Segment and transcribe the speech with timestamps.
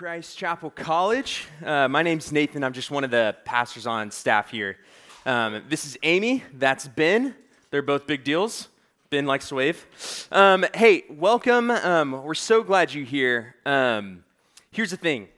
[0.00, 1.46] Christ Chapel College.
[1.62, 2.64] Uh, my name's Nathan.
[2.64, 4.78] I'm just one of the pastors on staff here.
[5.26, 6.42] Um, this is Amy.
[6.54, 7.34] That's Ben.
[7.70, 8.68] They're both big deals.
[9.10, 9.84] Ben likes to wave.
[10.32, 11.70] Um, hey, welcome.
[11.70, 13.56] Um, we're so glad you're here.
[13.66, 14.24] Um,
[14.70, 15.28] here's the thing.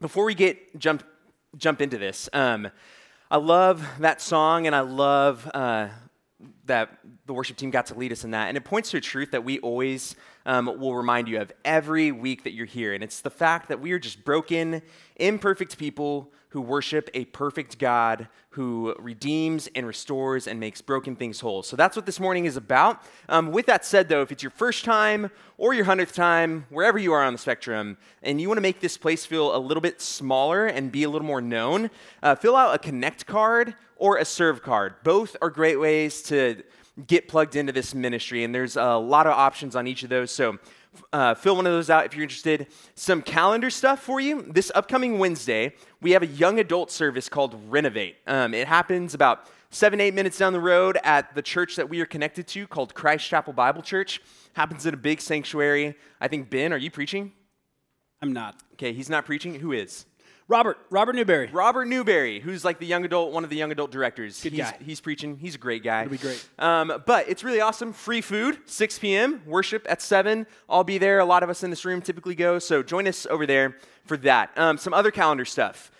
[0.00, 1.04] Before we get jump
[1.58, 2.70] jump into this, um,
[3.30, 5.88] I love that song, and I love uh,
[6.70, 8.48] that the worship team got to lead us in that.
[8.48, 10.14] And it points to a truth that we always
[10.46, 12.94] um, will remind you of every week that you're here.
[12.94, 14.80] And it's the fact that we are just broken,
[15.16, 21.38] imperfect people who worship a perfect God who redeems and restores and makes broken things
[21.40, 21.62] whole.
[21.62, 23.02] So that's what this morning is about.
[23.28, 26.98] Um, with that said, though, if it's your first time or your hundredth time, wherever
[26.98, 29.80] you are on the spectrum, and you want to make this place feel a little
[29.80, 31.90] bit smaller and be a little more known,
[32.22, 34.94] uh, fill out a connect card or a serve card.
[35.04, 36.62] Both are great ways to
[37.06, 40.32] get plugged into this ministry, and there's a lot of options on each of those.
[40.32, 40.58] So
[41.12, 42.66] uh, fill one of those out if you're interested.
[42.94, 44.42] Some calendar stuff for you.
[44.42, 48.16] This upcoming Wednesday, we have a young adult service called Renovate.
[48.26, 52.00] Um, it happens about seven, eight minutes down the road at the church that we
[52.00, 54.20] are connected to called Christ Chapel Bible Church.
[54.54, 55.94] Happens in a big sanctuary.
[56.20, 57.32] I think, Ben, are you preaching?
[58.20, 58.56] I'm not.
[58.72, 59.54] Okay, he's not preaching.
[59.60, 60.06] Who is?
[60.48, 61.48] Robert, Robert Newberry.
[61.52, 64.42] Robert Newberry, who's like the young adult, one of the young adult directors.
[64.42, 64.76] Good he's, guy.
[64.84, 65.36] He's preaching.
[65.36, 66.00] He's a great guy.
[66.00, 66.48] It'll be great.
[66.58, 67.92] Um, but it's really awesome.
[67.92, 69.42] Free food, 6 p.m.
[69.46, 70.46] Worship at 7.
[70.68, 71.20] I'll be there.
[71.20, 72.58] A lot of us in this room typically go.
[72.58, 73.76] So join us over there
[74.06, 74.50] for that.
[74.56, 75.92] Um, some other calendar stuff.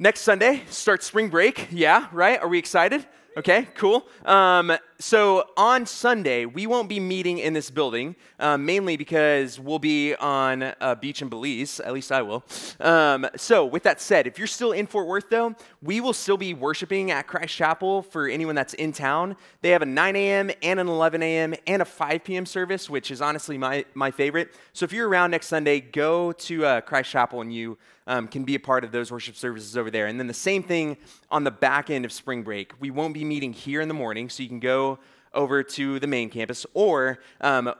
[0.00, 1.68] Next Sunday starts spring break.
[1.70, 2.40] Yeah, right?
[2.40, 3.06] Are we excited?
[3.36, 4.08] Okay, cool.
[4.24, 9.78] Um, so on Sunday, we won't be meeting in this building, um, mainly because we'll
[9.78, 11.78] be on a beach in Belize.
[11.80, 12.42] At least I will.
[12.80, 16.38] Um, so, with that said, if you're still in Fort Worth, though, we will still
[16.38, 19.36] be worshiping at Christ Chapel for anyone that's in town.
[19.60, 20.50] They have a 9 a.m.
[20.62, 21.54] and an 11 a.m.
[21.66, 22.46] and a 5 p.m.
[22.46, 24.54] service, which is honestly my, my favorite.
[24.72, 28.44] So, if you're around next Sunday, go to uh, Christ Chapel and you um, can
[28.44, 30.06] be a part of those worship services over there.
[30.06, 30.96] And then the same thing
[31.30, 32.72] on the back end of spring break.
[32.80, 34.98] We won't be meeting here in the morning, so you can go
[35.34, 37.72] over to the main campus, or um,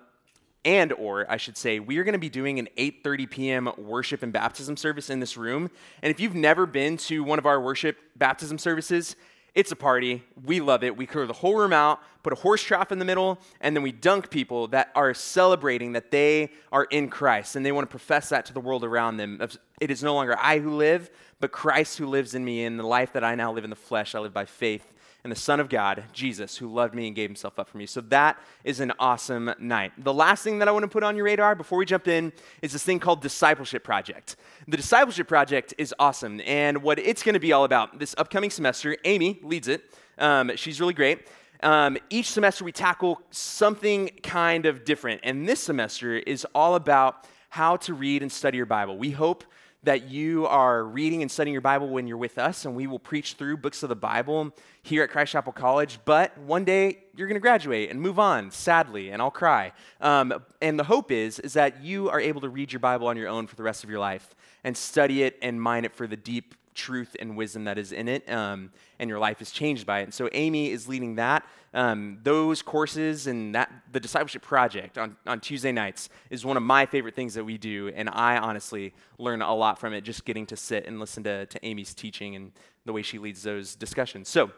[0.64, 3.72] and or I should say, we are going to be doing an 8:30 p.m.
[3.78, 5.70] worship and baptism service in this room.
[6.02, 9.16] And if you've never been to one of our worship baptism services,
[9.56, 10.22] it's a party.
[10.44, 10.98] We love it.
[10.98, 13.82] We clear the whole room out, put a horse trough in the middle, and then
[13.82, 17.90] we dunk people that are celebrating that they are in Christ and they want to
[17.90, 19.40] profess that to the world around them.
[19.80, 21.08] It is no longer I who live,
[21.40, 22.64] but Christ who lives in me.
[22.64, 24.92] In the life that I now live in the flesh, I live by faith
[25.26, 27.86] in the Son of God, Jesus, who loved me and gave himself up for me.
[27.86, 29.90] So that is an awesome night.
[29.98, 32.32] The last thing that I want to put on your radar before we jump in
[32.62, 34.36] is this thing called Discipleship Project.
[34.68, 38.50] The Discipleship Project is awesome, and what it's going to be all about this upcoming
[38.50, 39.82] semester, Amy leads it.
[40.16, 41.26] Um, she's really great.
[41.60, 47.26] Um, each semester we tackle something kind of different, and this semester is all about
[47.48, 48.96] how to read and study your Bible.
[48.96, 49.42] We hope
[49.86, 52.98] that you are reading and studying your Bible when you're with us, and we will
[52.98, 54.52] preach through books of the Bible
[54.82, 56.00] here at Christ Chapel College.
[56.04, 59.72] But one day you're going to graduate and move on, sadly, and I'll cry.
[60.00, 63.16] Um, and the hope is is that you are able to read your Bible on
[63.16, 66.08] your own for the rest of your life and study it and mine it for
[66.08, 69.86] the deep truth and wisdom that is in it, um, and your life is changed
[69.86, 70.04] by it.
[70.04, 71.44] And so Amy is leading that.
[71.74, 76.62] Um, those courses and that the discipleship project on, on Tuesday nights is one of
[76.62, 80.24] my favorite things that we do, and I honestly learn a lot from it just
[80.24, 82.52] getting to sit and listen to, to Amy's teaching and
[82.84, 84.28] the way she leads those discussions.
[84.28, 84.52] So,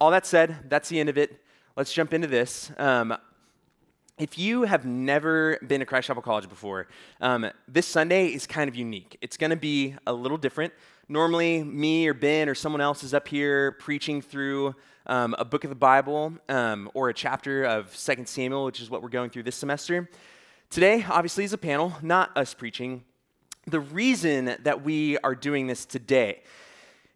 [0.00, 1.40] all that said, that's the end of it.
[1.76, 2.70] Let's jump into this.
[2.76, 3.16] Um,
[4.18, 6.86] if you have never been to Christ Chapel College before,
[7.20, 9.16] um, this Sunday is kind of unique.
[9.22, 10.72] It's going to be a little different.
[11.08, 14.74] Normally, me or Ben or someone else is up here preaching through
[15.06, 18.90] um, a book of the Bible um, or a chapter of 2 Samuel, which is
[18.90, 20.08] what we're going through this semester.
[20.70, 23.04] Today, obviously, is a panel, not us preaching.
[23.66, 26.42] The reason that we are doing this today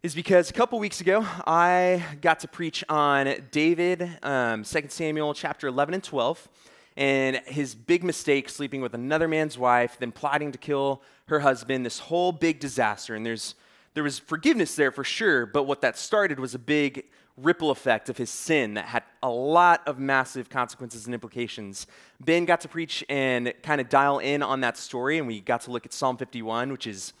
[0.03, 5.33] is because a couple weeks ago, I got to preach on David, um, 2 Samuel
[5.33, 6.47] chapter 11 and 12
[6.97, 11.85] and his big mistake sleeping with another man's wife, then plotting to kill her husband,
[11.85, 13.13] this whole big disaster.
[13.13, 13.53] And there's,
[13.93, 17.05] there was forgiveness there for sure, but what that started was a big
[17.37, 21.85] ripple effect of his sin that had a lot of massive consequences and implications.
[22.19, 25.61] Ben got to preach and kind of dial in on that story, and we got
[25.61, 27.13] to look at Psalm 51, which is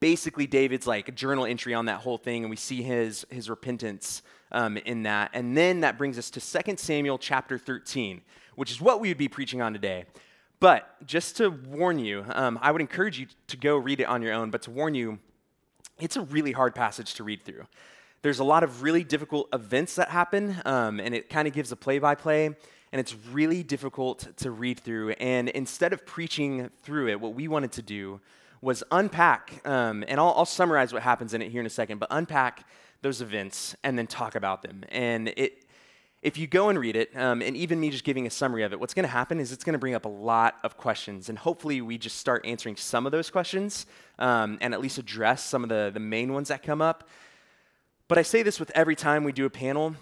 [0.00, 4.22] basically David's like journal entry on that whole thing, and we see his his repentance
[4.50, 5.30] um, in that.
[5.34, 8.22] And then that brings us to 2 Samuel chapter 13,
[8.54, 10.04] which is what we would be preaching on today.
[10.60, 14.20] But just to warn you, um, I would encourage you to go read it on
[14.20, 15.18] your own, but to warn you,
[15.98, 17.66] it's a really hard passage to read through.
[18.22, 21.72] There's a lot of really difficult events that happen, um, and it kind of gives
[21.72, 25.12] a play by play, and it's really difficult to read through.
[25.12, 28.20] And instead of preaching through it, what we wanted to do
[28.60, 31.98] was unpack, um, and I'll, I'll summarize what happens in it here in a second,
[31.98, 32.66] but unpack
[33.00, 34.84] those events and then talk about them.
[34.90, 35.59] And it,
[36.22, 38.72] if you go and read it, um, and even me just giving a summary of
[38.72, 41.30] it, what's going to happen is it's going to bring up a lot of questions.
[41.30, 43.86] And hopefully, we just start answering some of those questions
[44.18, 47.08] um, and at least address some of the, the main ones that come up.
[48.06, 49.94] But I say this with every time we do a panel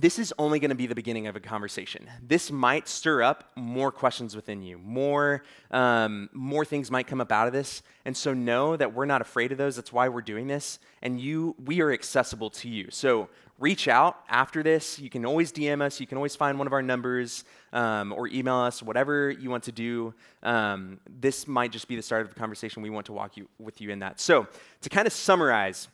[0.00, 2.08] this is only going to be the beginning of a conversation.
[2.26, 4.78] This might stir up more questions within you.
[4.78, 7.82] More, um, more things might come up out of this.
[8.06, 9.76] And so know that we're not afraid of those.
[9.76, 10.78] That's why we're doing this.
[11.02, 12.86] And you, we are accessible to you.
[12.90, 14.98] So reach out after this.
[14.98, 16.00] You can always DM us.
[16.00, 17.44] You can always find one of our numbers
[17.74, 20.14] um, or email us, whatever you want to do.
[20.42, 22.82] Um, this might just be the start of a conversation.
[22.82, 24.18] We want to walk you with you in that.
[24.18, 24.46] So
[24.80, 25.88] to kind of summarize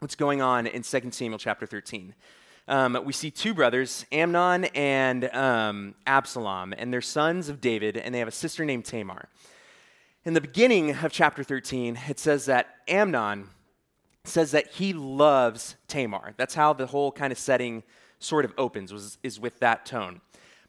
[0.00, 2.14] what's going on in 2 Samuel chapter 13
[2.70, 8.14] um, we see two brothers, Amnon and um, Absalom, and they're sons of David, and
[8.14, 9.28] they have a sister named Tamar.
[10.24, 13.48] In the beginning of chapter 13, it says that Amnon
[14.24, 16.34] says that he loves Tamar.
[16.36, 17.82] That's how the whole kind of setting
[18.20, 20.20] sort of opens, was, is with that tone.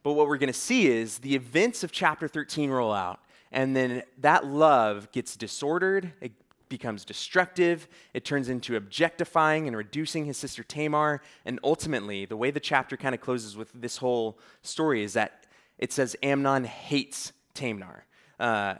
[0.01, 3.19] But what we're going to see is the events of chapter 13 roll out,
[3.51, 6.31] and then that love gets disordered, it
[6.71, 7.87] becomes destructive.
[8.15, 11.21] It turns into objectifying and reducing his sister Tamar.
[11.45, 15.45] And ultimately, the way the chapter kind of closes with this whole story is that
[15.77, 18.05] it says Amnon hates Tamar.
[18.39, 18.75] Uh,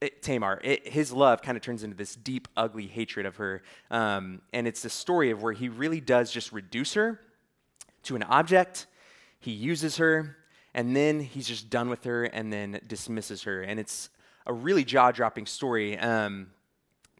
[0.00, 3.62] it, Tamar, it, his love kind of turns into this deep, ugly hatred of her.
[3.90, 7.20] Um, and it's the story of where he really does just reduce her
[8.04, 8.86] to an object.
[9.38, 10.36] He uses her,
[10.74, 13.62] and then he's just done with her and then dismisses her.
[13.62, 14.10] And it's
[14.46, 15.98] a really jaw dropping story.
[15.98, 16.48] Um,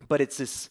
[0.08, 0.70] but it's this,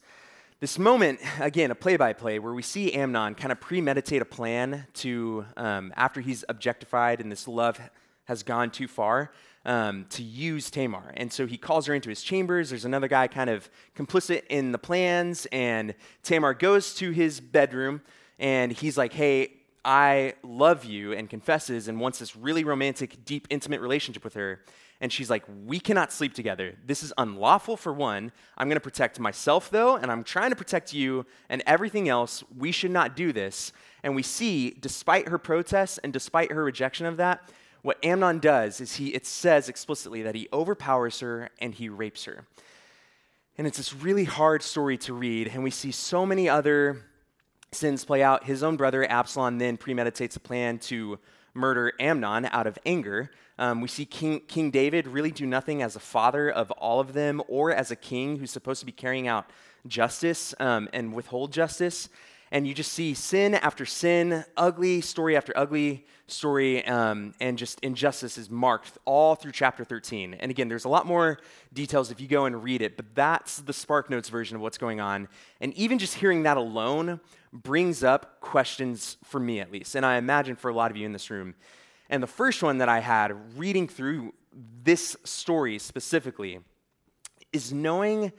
[0.60, 4.25] this moment, again, a play by play, where we see Amnon kind of premeditate a
[4.25, 7.80] plan to, um, after he's objectified and this love
[8.25, 9.31] has gone too far,
[9.66, 11.13] um, to use Tamar.
[11.16, 12.69] And so he calls her into his chambers.
[12.69, 15.94] There's another guy kind of complicit in the plans, and
[16.24, 18.01] Tamar goes to his bedroom
[18.39, 19.54] and he's like, Hey,
[19.84, 24.62] I love you, and confesses and wants this really romantic, deep, intimate relationship with her
[25.01, 26.75] and she's like, We cannot sleep together.
[26.86, 28.31] This is unlawful for one.
[28.57, 32.44] I'm going to protect myself, though, and I'm trying to protect you and everything else.
[32.57, 33.74] We should not do this.
[34.03, 37.51] And we see, despite her protests and despite her rejection of that,
[37.81, 42.25] what Amnon does is he, it says explicitly that he overpowers her and he rapes
[42.25, 42.45] her.
[43.57, 47.01] And it's this really hard story to read, and we see so many other
[47.71, 48.45] sins play out.
[48.45, 51.19] His own brother, Absalom, then premeditates a plan to
[51.53, 53.31] murder Amnon out of anger.
[53.62, 57.13] Um, we see king, king David really do nothing as a father of all of
[57.13, 59.52] them or as a king who's supposed to be carrying out
[59.86, 62.10] justice um, and withhold justice.
[62.52, 67.80] And you just see sin after sin, ugly story after ugly story, um, and just
[67.81, 70.34] injustice is marked all through chapter 13.
[70.34, 71.38] And again, there's a lot more
[71.72, 74.80] details if you go and read it, but that's the Spark Notes version of what's
[74.80, 75.27] going on.
[75.62, 77.20] And even just hearing that alone
[77.53, 81.06] brings up questions for me at least, and I imagine for a lot of you
[81.06, 81.53] in this room.
[82.12, 84.34] And the first one that I had reading through
[84.84, 86.60] this story specifically
[87.53, 88.34] is knowing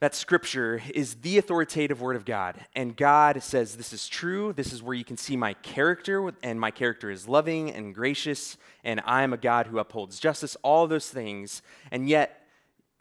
[0.00, 2.58] that scripture is the authoritative word of God.
[2.74, 4.54] And God says, This is true.
[4.54, 8.56] This is where you can see my character, and my character is loving and gracious,
[8.82, 11.60] and I am a God who upholds justice, all those things.
[11.90, 12.46] And yet,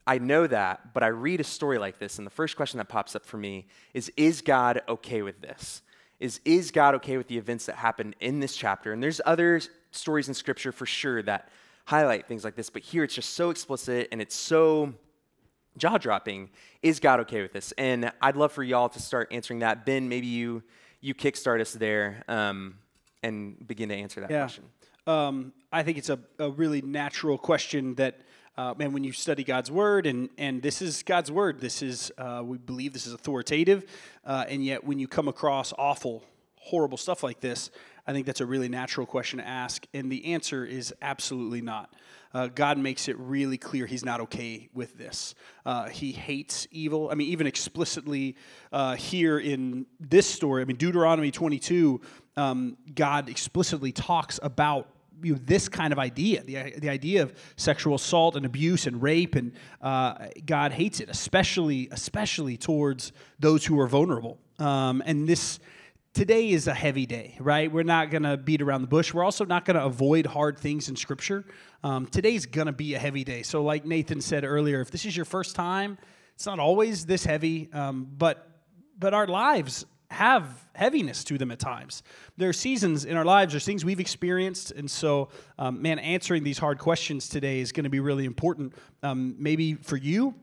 [0.05, 2.89] I know that, but I read a story like this, and the first question that
[2.89, 5.81] pops up for me is Is God okay with this?
[6.19, 8.93] Is, is God okay with the events that happen in this chapter?
[8.93, 9.59] And there's other
[9.95, 11.49] stories in Scripture for sure that
[11.85, 14.93] highlight things like this, but here it's just so explicit and it's so
[15.77, 16.49] jaw dropping.
[16.81, 17.73] Is God okay with this?
[17.77, 19.85] And I'd love for y'all to start answering that.
[19.85, 20.63] Ben, maybe you
[21.01, 22.79] you kickstart us there um,
[23.21, 24.41] and begin to answer that yeah.
[24.41, 24.63] question.
[25.05, 28.21] Um, I think it's a, a really natural question that
[28.57, 32.09] uh, and when you study God's word, and, and this is God's word, this is,
[32.17, 33.85] uh, we believe this is authoritative,
[34.23, 36.23] uh, and yet when you come across awful,
[36.55, 37.69] horrible stuff like this,
[38.07, 39.85] I think that's a really natural question to ask.
[39.93, 41.93] And the answer is absolutely not.
[42.33, 45.35] Uh, God makes it really clear he's not okay with this.
[45.65, 47.09] Uh, he hates evil.
[47.09, 48.35] I mean, even explicitly
[48.71, 52.01] uh, here in this story, I mean, Deuteronomy 22,
[52.35, 54.89] um, God explicitly talks about
[55.23, 59.01] you know, this kind of idea, the, the idea of sexual assault and abuse and
[59.01, 64.37] rape, and uh, God hates it, especially especially towards those who are vulnerable.
[64.59, 65.59] Um, and this
[66.15, 67.69] today is a heavy day, right?
[67.69, 69.13] We're not going to beat around the bush.
[69.13, 71.43] We're also not going to avoid hard things in Scripture.
[71.83, 73.43] Um, today's going to be a heavy day.
[73.43, 75.97] So, like Nathan said earlier, if this is your first time,
[76.33, 78.49] it's not always this heavy, um, but
[78.97, 82.01] but our lives have heaviness to them at times.
[82.37, 85.29] There are seasons in our lives, there's things we've experienced, and so,
[85.59, 88.73] um, man, answering these hard questions today is going to be really important.
[89.03, 90.33] Um, maybe for you,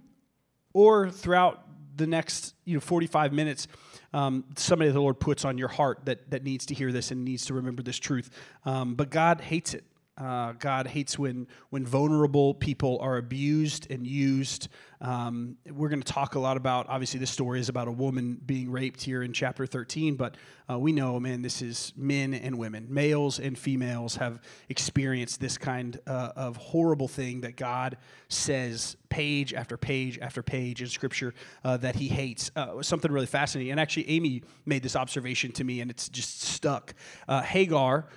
[0.74, 1.64] or throughout
[1.96, 3.68] the next you know 45 minutes.
[4.12, 7.24] Um, somebody the Lord puts on your heart that, that needs to hear this and
[7.24, 8.30] needs to remember this truth.
[8.64, 9.84] Um, but God hates it.
[10.18, 14.68] Uh, God hates when when vulnerable people are abused and used.
[15.00, 16.86] Um, we're going to talk a lot about.
[16.90, 20.36] Obviously, this story is about a woman being raped here in chapter 13, but
[20.70, 25.56] uh, we know, man, this is men and women, males and females have experienced this
[25.56, 27.96] kind uh, of horrible thing that God
[28.28, 31.32] says page after page after page in Scripture
[31.64, 32.50] uh, that He hates.
[32.54, 36.42] Uh, something really fascinating, and actually, Amy made this observation to me, and it's just
[36.42, 36.94] stuck.
[37.26, 38.08] Uh, Hagar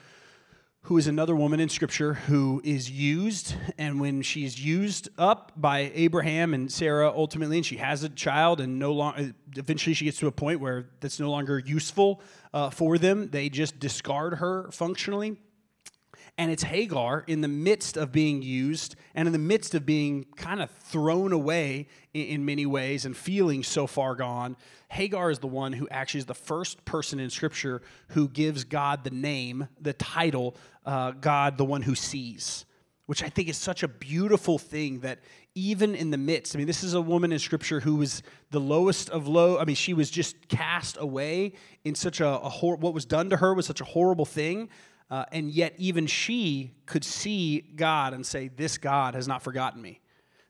[0.85, 5.91] who is another woman in Scripture who is used, and when she's used up by
[5.95, 10.19] Abraham and Sarah ultimately, and she has a child, and no longer, eventually she gets
[10.19, 12.21] to a point where that's no longer useful
[12.53, 13.29] uh, for them.
[13.31, 15.37] They just discard her functionally.
[16.37, 20.25] And it's Hagar in the midst of being used and in the midst of being
[20.35, 24.57] kind of thrown away in, many ways and feeling so far gone.
[24.89, 29.05] Hagar is the one who actually is the first person in Scripture who gives God
[29.05, 32.65] the name, the title, uh, God, the one who sees,
[33.05, 35.19] which I think is such a beautiful thing that
[35.55, 38.59] even in the midst, I mean, this is a woman in Scripture who was the
[38.59, 39.57] lowest of low.
[39.57, 41.53] I mean, she was just cast away
[41.85, 44.67] in such a, a hor- what was done to her was such a horrible thing.
[45.09, 49.81] Uh, and yet, even she could see God and say, This God has not forgotten
[49.81, 50.01] me.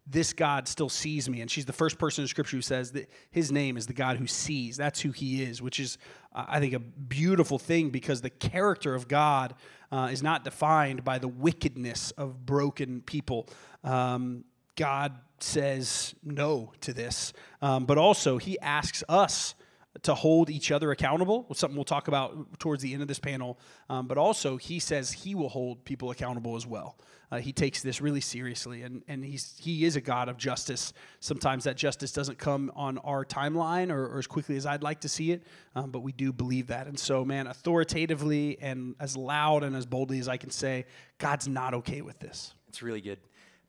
[0.08, 1.42] This God still sees me.
[1.42, 4.18] And she's the first person in Scripture who says that his name is the God
[4.18, 4.78] who sees.
[4.78, 5.98] That's who he is, which is,
[6.34, 9.56] uh, I think, a beautiful thing because the character of God
[9.92, 13.48] uh, is not defined by the wickedness of broken people.
[13.84, 14.46] Um,
[14.76, 19.56] God says no to this, um, but also he asks us
[20.04, 23.58] to hold each other accountable, something we'll talk about towards the end of this panel.
[23.90, 26.98] Um, but also, he says he will hold people accountable as well.
[27.32, 30.94] Uh, he takes this really seriously, and, and he's, he is a God of justice.
[31.22, 35.02] Sometimes that justice doesn't come on our timeline or, or as quickly as I'd like
[35.02, 35.44] to see it,
[35.76, 36.88] um, but we do believe that.
[36.88, 40.86] And so, man, authoritatively and as loud and as boldly as I can say,
[41.18, 42.54] God's not okay with this.
[42.68, 43.20] It's really good.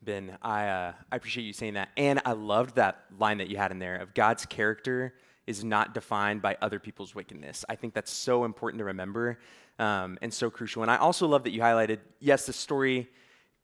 [0.03, 1.89] Ben, I, uh, I appreciate you saying that.
[1.97, 5.15] And I loved that line that you had in there of God's character
[5.47, 7.65] is not defined by other people's wickedness.
[7.67, 9.39] I think that's so important to remember
[9.79, 10.81] um, and so crucial.
[10.81, 13.09] And I also love that you highlighted yes, the story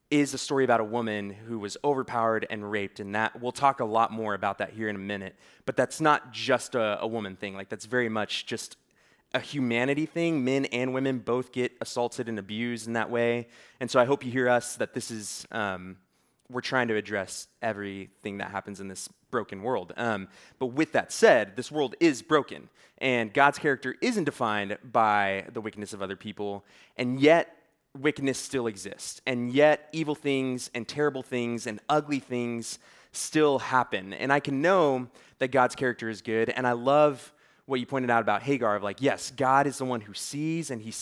[0.09, 3.79] is a story about a woman who was overpowered and raped, and that we'll talk
[3.79, 5.35] a lot more about that here in a minute.
[5.65, 7.55] But that's not just a, a woman thing.
[7.55, 8.77] Like that's very much just
[9.33, 10.43] a humanity thing.
[10.43, 13.47] Men and women both get assaulted and abused in that way.
[13.79, 15.97] And so I hope you hear us that this is um,
[16.49, 19.91] we're trying to address everything that happens in this broken world.
[19.97, 20.27] Um,
[20.59, 25.59] but with that said, this world is broken, and God's character isn't defined by the
[25.59, 26.63] wickedness of other people,
[26.95, 27.57] and yet
[27.97, 32.77] wickedness still exists, and yet evil things and terrible things and ugly things
[33.11, 34.13] still happen.
[34.13, 35.07] And I can know
[35.39, 37.33] that God's character is good, and I love
[37.65, 40.69] what you pointed out about Hagar of like, yes, God is the one who sees
[40.69, 40.93] and he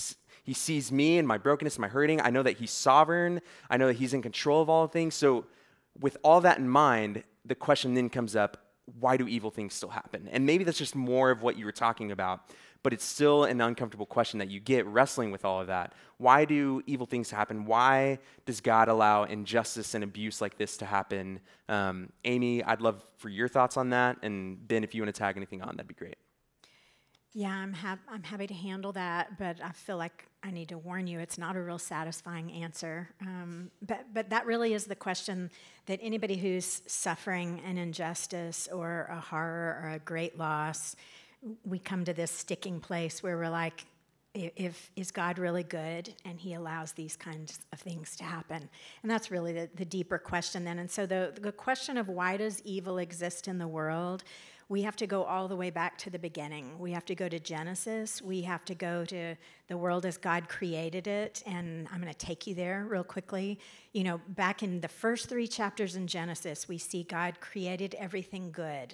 [0.43, 2.19] he sees me and my brokenness and my hurting.
[2.21, 3.41] I know that He's sovereign.
[3.69, 5.15] I know that He's in control of all things.
[5.15, 5.45] So,
[5.99, 8.57] with all that in mind, the question then comes up
[8.99, 10.27] why do evil things still happen?
[10.31, 12.41] And maybe that's just more of what you were talking about,
[12.83, 15.93] but it's still an uncomfortable question that you get wrestling with all of that.
[16.17, 17.65] Why do evil things happen?
[17.65, 21.39] Why does God allow injustice and abuse like this to happen?
[21.69, 24.17] Um, Amy, I'd love for your thoughts on that.
[24.23, 26.17] And Ben, if you want to tag anything on, that'd be great.
[27.33, 30.77] Yeah, I'm, ha- I'm happy to handle that, but I feel like I need to
[30.77, 33.09] warn you, it's not a real satisfying answer.
[33.21, 35.51] Um, but, but that really is the question
[35.85, 40.95] that anybody who's suffering an injustice or a horror or a great loss,
[41.65, 43.85] we come to this sticking place where we're like,
[44.33, 48.69] if is God really good and he allows these kinds of things to happen?
[49.03, 50.79] And that's really the, the deeper question then.
[50.79, 54.23] And so the, the question of why does evil exist in the world
[54.71, 56.79] we have to go all the way back to the beginning.
[56.79, 58.21] We have to go to Genesis.
[58.21, 59.35] We have to go to
[59.67, 61.43] the world as God created it.
[61.45, 63.59] And I'm going to take you there real quickly.
[63.91, 68.49] You know, back in the first three chapters in Genesis, we see God created everything
[68.49, 68.93] good.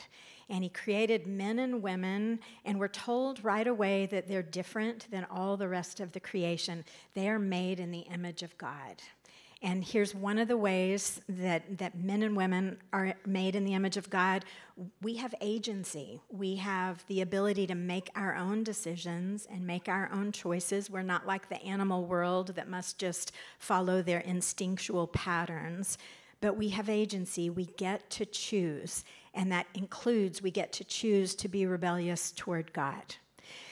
[0.49, 5.27] And He created men and women, and we're told right away that they're different than
[5.29, 6.85] all the rest of the creation.
[7.13, 9.03] They are made in the image of God.
[9.63, 13.73] And here's one of the ways that, that men and women are made in the
[13.73, 14.45] image of God.
[15.01, 16.21] We have agency.
[16.29, 20.91] We have the ability to make our own decisions and make our own choices.
[20.91, 25.97] We're not like the animal world that must just follow their instinctual patterns,
[26.39, 27.49] but we have agency.
[27.49, 29.03] We get to choose.
[29.33, 33.15] And that includes we get to choose to be rebellious toward God.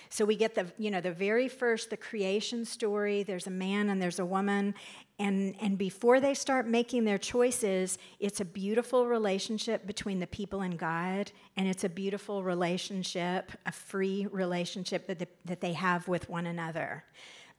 [0.09, 3.23] So we get the, you know, the very first, the creation story.
[3.23, 4.73] There's a man and there's a woman,
[5.17, 10.61] and, and before they start making their choices, it's a beautiful relationship between the people
[10.61, 16.09] and God, and it's a beautiful relationship, a free relationship that, the, that they have
[16.09, 17.05] with one another.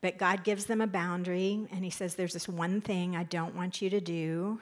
[0.02, 3.54] But God gives them a boundary, and He says, There's this one thing I don't
[3.54, 4.60] want you to do.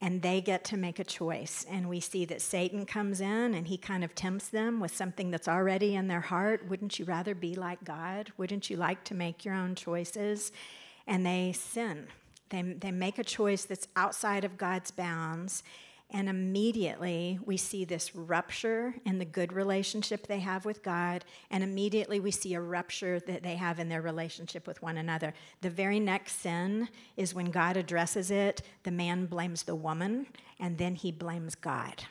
[0.00, 1.64] And they get to make a choice.
[1.70, 5.30] And we see that Satan comes in and he kind of tempts them with something
[5.30, 6.68] that's already in their heart.
[6.68, 8.32] Wouldn't you rather be like God?
[8.36, 10.50] Wouldn't you like to make your own choices?
[11.06, 12.06] And they sin.
[12.50, 15.62] They, they make a choice that's outside of God's bounds,
[16.10, 21.64] and immediately we see this rupture in the good relationship they have with God, and
[21.64, 25.32] immediately we see a rupture that they have in their relationship with one another.
[25.62, 30.26] The very next sin is when God addresses it, the man blames the woman,
[30.60, 32.04] and then he blames God.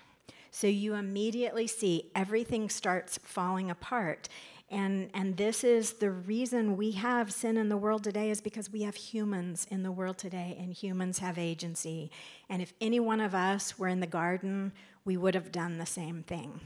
[0.49, 4.27] So you immediately see everything starts falling apart.
[4.71, 8.71] And, and this is the reason we have sin in the world today is because
[8.71, 12.09] we have humans in the world today, and humans have agency.
[12.49, 14.71] And if any one of us were in the garden,
[15.03, 16.61] we would have done the same thing.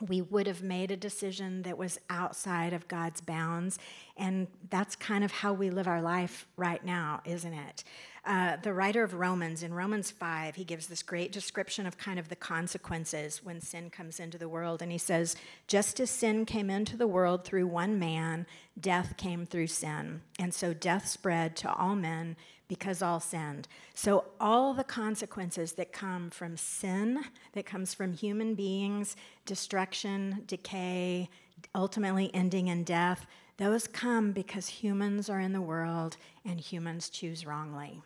[0.00, 3.78] We would have made a decision that was outside of God's bounds.
[4.16, 7.84] And that's kind of how we live our life right now, isn't it?
[8.24, 12.18] Uh, the writer of Romans, in Romans 5, he gives this great description of kind
[12.20, 14.80] of the consequences when sin comes into the world.
[14.80, 18.46] And he says, Just as sin came into the world through one man,
[18.80, 20.22] death came through sin.
[20.38, 22.36] And so death spread to all men
[22.72, 23.68] because all sinned.
[23.92, 29.14] So all the consequences that come from sin, that comes from human beings,
[29.44, 31.28] destruction, decay,
[31.74, 33.26] ultimately ending in death,
[33.58, 36.16] those come because humans are in the world
[36.46, 38.00] and humans choose wrongly.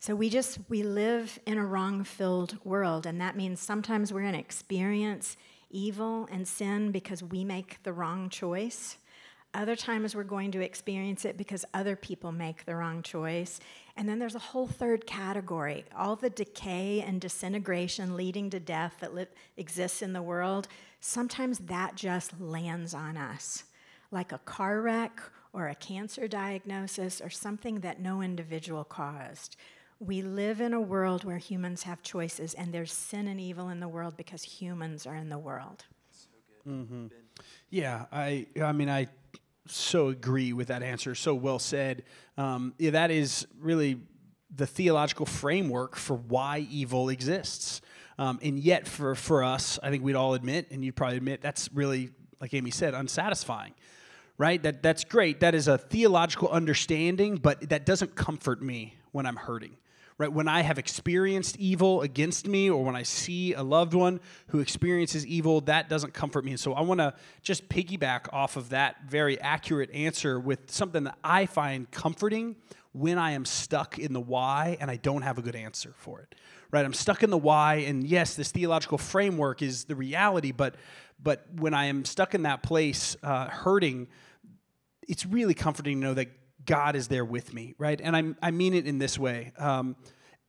[0.00, 4.34] So we just we live in a wrong-filled world and that means sometimes we're going
[4.34, 5.38] to experience
[5.70, 8.98] evil and sin because we make the wrong choice.
[9.54, 13.60] Other times we're going to experience it because other people make the wrong choice.
[13.96, 18.94] And then there's a whole third category all the decay and disintegration leading to death
[19.00, 19.26] that li-
[19.56, 20.68] exists in the world.
[21.00, 23.64] Sometimes that just lands on us,
[24.10, 25.20] like a car wreck
[25.52, 29.56] or a cancer diagnosis or something that no individual caused.
[30.00, 33.78] We live in a world where humans have choices, and there's sin and evil in
[33.78, 35.84] the world because humans are in the world.
[36.10, 36.28] So
[36.68, 37.06] mm-hmm.
[37.70, 39.06] Yeah, I, I mean, I
[39.66, 41.14] so agree with that answer.
[41.14, 42.04] So well said.
[42.36, 43.98] Um, yeah, that is really
[44.54, 47.80] the theological framework for why evil exists.
[48.18, 51.40] Um, and yet, for, for us, I think we'd all admit, and you'd probably admit,
[51.40, 53.74] that's really, like Amy said, unsatisfying
[54.36, 54.64] right?
[54.64, 55.38] That, that's great.
[55.38, 59.76] That is a theological understanding, but that doesn't comfort me when I'm hurting
[60.18, 60.32] right?
[60.32, 64.60] When I have experienced evil against me or when I see a loved one who
[64.60, 66.52] experiences evil, that doesn't comfort me.
[66.52, 71.04] And so I want to just piggyback off of that very accurate answer with something
[71.04, 72.56] that I find comforting
[72.92, 76.20] when I am stuck in the why and I don't have a good answer for
[76.20, 76.34] it.
[76.70, 76.84] Right?
[76.84, 80.76] I'm stuck in the why and yes, this theological framework is the reality, but
[81.22, 84.08] but when I am stuck in that place uh, hurting,
[85.08, 86.28] it's really comforting to know that
[86.66, 88.00] God is there with me, right?
[88.00, 89.52] And I, I mean it in this way.
[89.58, 89.96] Um,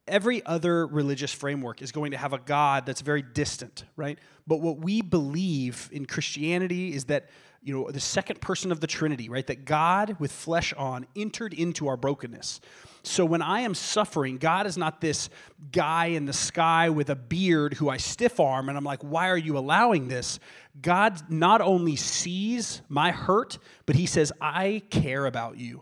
[0.08, 4.20] every other religious framework is going to have a God that's very distant, right?
[4.48, 7.30] But what we believe in Christianity is that,
[7.64, 9.46] you know, the second person of the Trinity, right?
[9.48, 12.62] That God with flesh on entered into our brokenness.
[13.02, 15.30] So when I am suffering, God is not this
[15.72, 19.30] guy in the sky with a beard who I stiff arm and I'm like, why
[19.30, 20.40] are you allowing this?
[20.80, 25.82] God not only sees my hurt, but he says, I care about you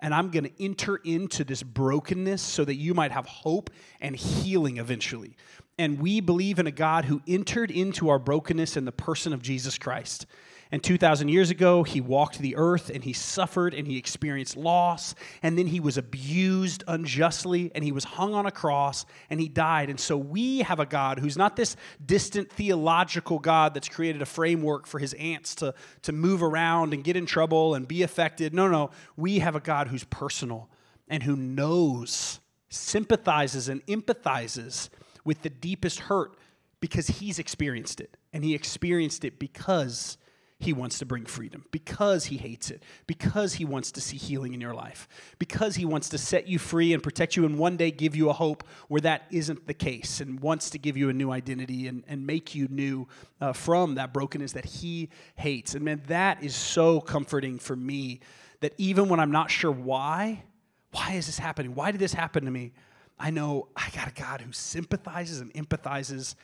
[0.00, 4.14] and I'm going to enter into this brokenness so that you might have hope and
[4.14, 5.36] healing eventually.
[5.78, 9.42] And we believe in a God who entered into our brokenness in the person of
[9.42, 10.26] Jesus Christ.
[10.70, 15.14] And 2,000 years ago, he walked the earth and he suffered and he experienced loss.
[15.42, 19.48] And then he was abused unjustly and he was hung on a cross and he
[19.48, 19.88] died.
[19.88, 24.26] And so we have a God who's not this distant theological God that's created a
[24.26, 28.52] framework for his ants to, to move around and get in trouble and be affected.
[28.52, 28.90] No, no.
[29.16, 30.68] We have a God who's personal
[31.08, 34.90] and who knows, sympathizes, and empathizes
[35.24, 36.36] with the deepest hurt
[36.80, 38.18] because he's experienced it.
[38.34, 40.18] And he experienced it because
[40.60, 44.54] he wants to bring freedom, because he hates it, because he wants to see healing
[44.54, 45.06] in your life,
[45.38, 48.28] because he wants to set you free and protect you and one day give you
[48.28, 51.86] a hope where that isn't the case and wants to give you a new identity
[51.86, 53.06] and, and make you new
[53.40, 55.76] uh, from that brokenness that he hates.
[55.76, 58.18] And man, that is so comforting for me
[58.60, 60.42] that even when I'm not sure why,
[60.90, 61.76] why is this happening?
[61.76, 62.72] Why did this happen to me?
[63.16, 66.34] I know I got a God who sympathizes and empathizes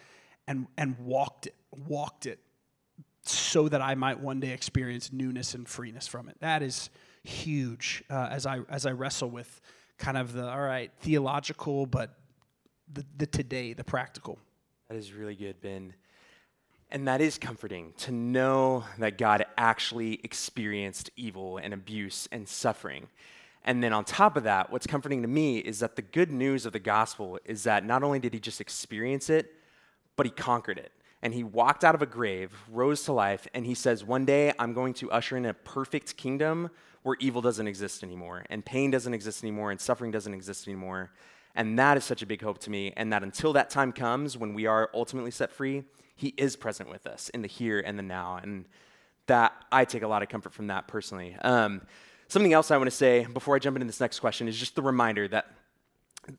[0.46, 1.56] and, and walked it,
[1.88, 2.38] walked it
[3.26, 6.36] so that I might one day experience newness and freeness from it.
[6.40, 6.90] That is
[7.22, 9.60] huge uh, as I as I wrestle with
[9.98, 12.18] kind of the all right theological, but
[12.92, 14.38] the, the today, the practical.
[14.88, 15.94] That is really good, Ben.
[16.90, 23.08] And that is comforting to know that God actually experienced evil and abuse and suffering.
[23.64, 26.66] And then on top of that, what's comforting to me is that the good news
[26.66, 29.52] of the gospel is that not only did he just experience it,
[30.16, 30.92] but he conquered it.
[31.24, 34.52] And he walked out of a grave, rose to life, and he says, One day
[34.58, 36.70] I'm going to usher in a perfect kingdom
[37.02, 41.10] where evil doesn't exist anymore, and pain doesn't exist anymore, and suffering doesn't exist anymore.
[41.56, 42.92] And that is such a big hope to me.
[42.96, 45.84] And that until that time comes when we are ultimately set free,
[46.14, 48.38] he is present with us in the here and the now.
[48.42, 48.66] And
[49.26, 51.36] that I take a lot of comfort from that personally.
[51.42, 51.82] Um,
[52.28, 54.74] Something else I want to say before I jump into this next question is just
[54.74, 55.46] the reminder that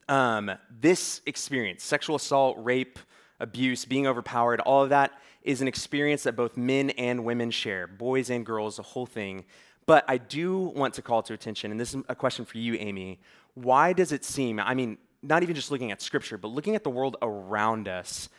[0.10, 2.98] um, this experience, sexual assault, rape,
[3.40, 5.12] abuse, being overpowered, all of that
[5.44, 9.46] is an experience that both men and women share, boys and girls, the whole thing.
[9.86, 12.76] But I do want to call to attention, and this is a question for you,
[12.76, 13.20] Amy.
[13.54, 16.84] Why does it seem, I mean, not even just looking at scripture, but looking at
[16.84, 18.30] the world around us,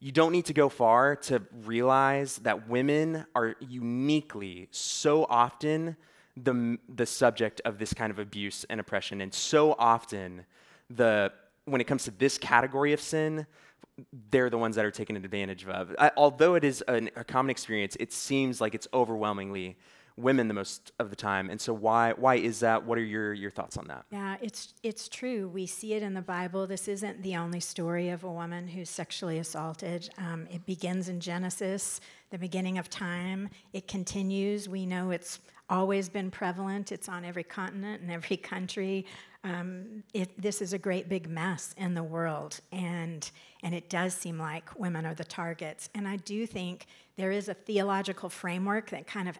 [0.00, 5.96] you don't need to go far to realize that women are uniquely so often
[6.36, 9.20] the, the subject of this kind of abuse and oppression.
[9.20, 10.44] And so often,
[10.90, 11.32] the,
[11.66, 13.46] when it comes to this category of sin,
[14.30, 15.94] they're the ones that are taken advantage of.
[15.98, 19.76] I, although it is an, a common experience, it seems like it's overwhelmingly
[20.16, 21.48] women the most of the time.
[21.50, 22.84] And so why why is that?
[22.84, 24.04] What are your your thoughts on that?
[24.10, 25.48] Yeah, it's it's true.
[25.48, 26.66] We see it in the Bible.
[26.66, 30.10] This isn't the only story of a woman who's sexually assaulted.
[30.18, 32.00] Um, it begins in Genesis,
[32.32, 33.50] the beginning of time.
[33.74, 34.66] It continues.
[34.66, 36.90] We know it's always been prevalent.
[36.90, 39.06] It's on every continent and every country.
[39.44, 43.30] Um, it, this is a great big mess in the world, and
[43.62, 45.90] and it does seem like women are the targets.
[45.94, 49.38] And I do think there is a theological framework that kind of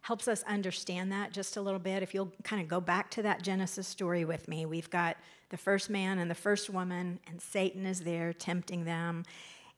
[0.00, 2.02] helps us understand that just a little bit.
[2.02, 5.16] If you'll kind of go back to that Genesis story with me, we've got
[5.50, 9.24] the first man and the first woman, and Satan is there tempting them.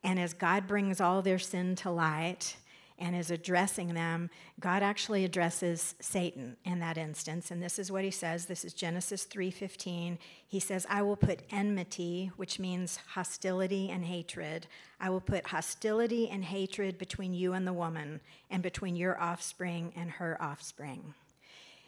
[0.05, 2.57] And as God brings all their sin to light,
[2.99, 7.51] and is addressing them, God actually addresses Satan in that instance.
[7.51, 8.47] And this is what he says.
[8.47, 10.19] This is Genesis 3:15.
[10.47, 14.69] He says, "I will put enmity, which means hostility and hatred.
[15.01, 19.93] I will put hostility and hatred between you and the woman, and between your offspring
[19.97, 21.15] and her offspring."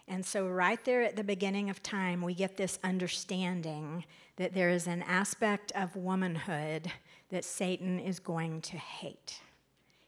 [0.08, 4.04] And so, right there at the beginning of time, we get this understanding
[4.36, 6.92] that there is an aspect of womanhood
[7.30, 9.40] that Satan is going to hate.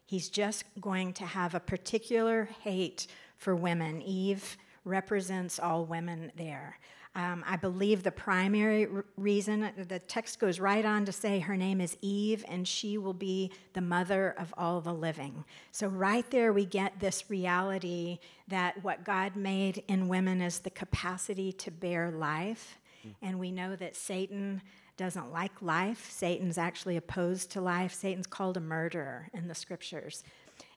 [0.05, 4.01] He's just going to have a particular hate for women.
[4.01, 6.79] Eve represents all women there.
[7.15, 11.57] Um, I believe the primary r- reason, the text goes right on to say her
[11.57, 15.43] name is Eve and she will be the mother of all the living.
[15.71, 20.69] So, right there, we get this reality that what God made in women is the
[20.69, 22.77] capacity to bear life.
[23.05, 23.15] Mm.
[23.23, 24.61] And we know that Satan
[24.99, 26.11] doesn't like life.
[26.11, 27.93] Satan's actually opposed to life.
[27.93, 30.25] Satan's called a murderer in the scriptures.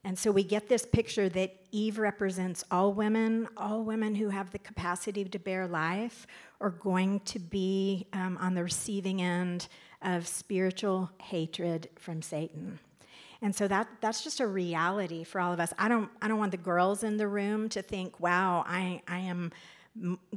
[0.05, 4.53] And so we get this picture that Eve represents all women, all women who have
[4.53, 6.29] the capacity to bear life
[6.61, 9.67] are going to be um, on the receiving end
[10.03, 12.79] of spiritual hatred from Satan.
[13.43, 15.73] And so that, that's just a reality for all of us.
[15.77, 19.19] I don't, I don't want the girls in the room to think, wow, I, I
[19.19, 19.51] am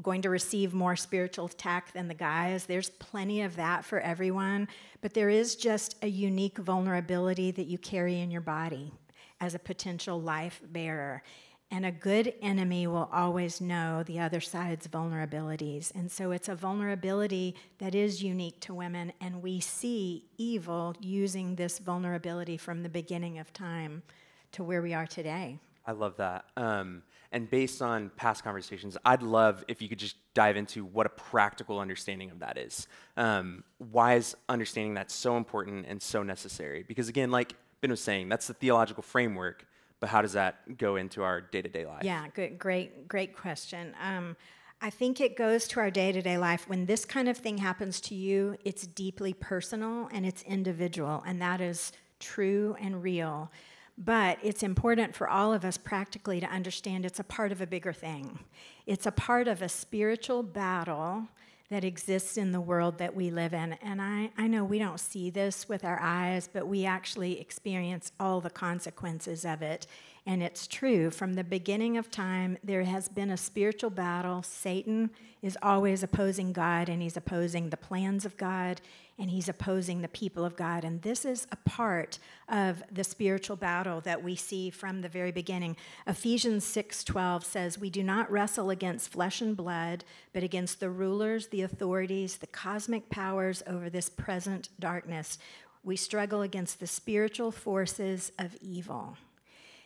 [0.02, 2.66] going to receive more spiritual attack than the guys.
[2.66, 4.68] There's plenty of that for everyone,
[5.02, 8.92] but there is just a unique vulnerability that you carry in your body
[9.40, 11.24] as a potential life bearer.
[11.72, 15.94] And a good enemy will always know the other side's vulnerabilities.
[15.96, 21.56] And so it's a vulnerability that is unique to women, and we see evil using
[21.56, 24.04] this vulnerability from the beginning of time
[24.52, 25.58] to where we are today.
[25.88, 26.46] I love that.
[26.56, 31.06] Um, and based on past conversations, I'd love if you could just dive into what
[31.06, 32.88] a practical understanding of that is.
[33.18, 36.84] Um, why is understanding that so important and so necessary?
[36.88, 39.66] Because again, like Ben was saying, that's the theological framework,
[40.00, 42.04] but how does that go into our day to day life?
[42.04, 43.94] Yeah, good, great, great question.
[44.02, 44.36] Um,
[44.82, 46.68] I think it goes to our day to day life.
[46.68, 51.42] When this kind of thing happens to you, it's deeply personal and it's individual, and
[51.42, 53.52] that is true and real.
[53.98, 57.68] But it's important for all of us practically to understand it's a part of a
[57.68, 58.40] bigger thing.
[58.86, 61.30] It's a part of a spiritual battle
[61.70, 63.74] that exists in the world that we live in.
[63.82, 68.12] And I, I know we don't see this with our eyes, but we actually experience
[68.20, 69.88] all the consequences of it.
[70.28, 71.12] And it's true.
[71.12, 74.42] From the beginning of time, there has been a spiritual battle.
[74.42, 75.12] Satan
[75.44, 78.82] is always opposing God, and he's opposing the plans of God,
[79.20, 80.84] and he's opposing the people of God.
[80.84, 82.18] And this is a part
[82.50, 85.78] of the spiritual battle that we see from the very beginning.
[86.08, 91.50] Ephesians 6:12 says, "We do not wrestle against flesh and blood, but against the rulers,
[91.50, 95.38] the authorities, the cosmic powers over this present darkness.
[95.84, 99.18] We struggle against the spiritual forces of evil."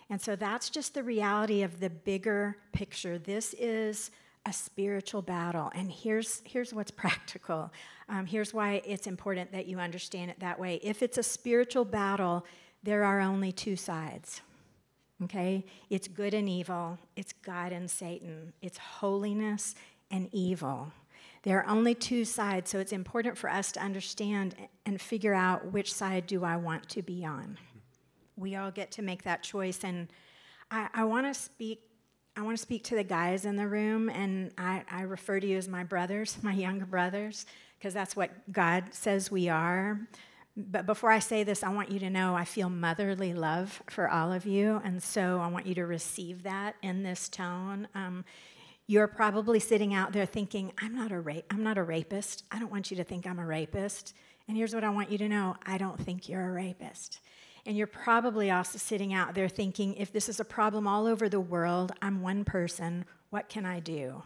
[0.09, 3.17] And so that's just the reality of the bigger picture.
[3.19, 4.11] This is
[4.45, 5.71] a spiritual battle.
[5.75, 7.71] And here's, here's what's practical.
[8.07, 10.79] Um, here's why it's important that you understand it that way.
[10.83, 12.45] If it's a spiritual battle,
[12.83, 14.41] there are only two sides.
[15.23, 15.65] Okay?
[15.89, 19.75] It's good and evil, it's God and Satan, it's holiness
[20.09, 20.93] and evil.
[21.43, 25.71] There are only two sides, so it's important for us to understand and figure out
[25.71, 27.57] which side do I want to be on.
[28.39, 30.07] We all get to make that choice, and
[30.71, 31.81] I, I want to speak
[32.39, 35.45] I want to speak to the guys in the room, and I, I refer to
[35.45, 37.45] you as my brothers, my younger brothers,
[37.77, 39.99] because that's what God says we are.
[40.55, 44.09] But before I say this, I want you to know I feel motherly love for
[44.09, 47.89] all of you, and so I want you to receive that in this tone.
[47.93, 48.23] Um,
[48.87, 52.43] you're probably sitting out there thinking, "I'm not a ra- I'm not a rapist.
[52.51, 54.15] I don't want you to think I'm a rapist."
[54.47, 57.19] And here's what I want you to know: I don't think you're a rapist.
[57.69, 61.29] And you're probably also sitting out there thinking, if this is a problem all over
[61.29, 64.23] the world, I'm one person, what can I do?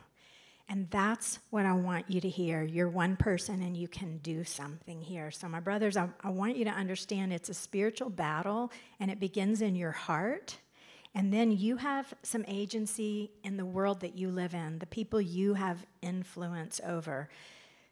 [0.70, 2.64] And that's what I want you to hear.
[2.64, 5.30] You're one person and you can do something here.
[5.30, 9.20] So, my brothers, I, I, want you to understand it's a spiritual battle and it
[9.20, 10.58] begins in your heart.
[11.14, 15.20] And then you have some agency in the world that you live in, the people
[15.20, 17.28] you have influence over.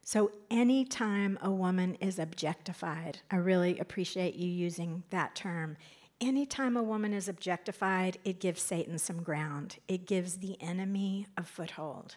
[0.04, 5.78] So, anytime a woman is objectified, I really appreciate you using that term.
[6.20, 11.44] Anytime a woman is objectified, it gives Satan some ground, it gives the enemy a
[11.44, 12.16] foothold.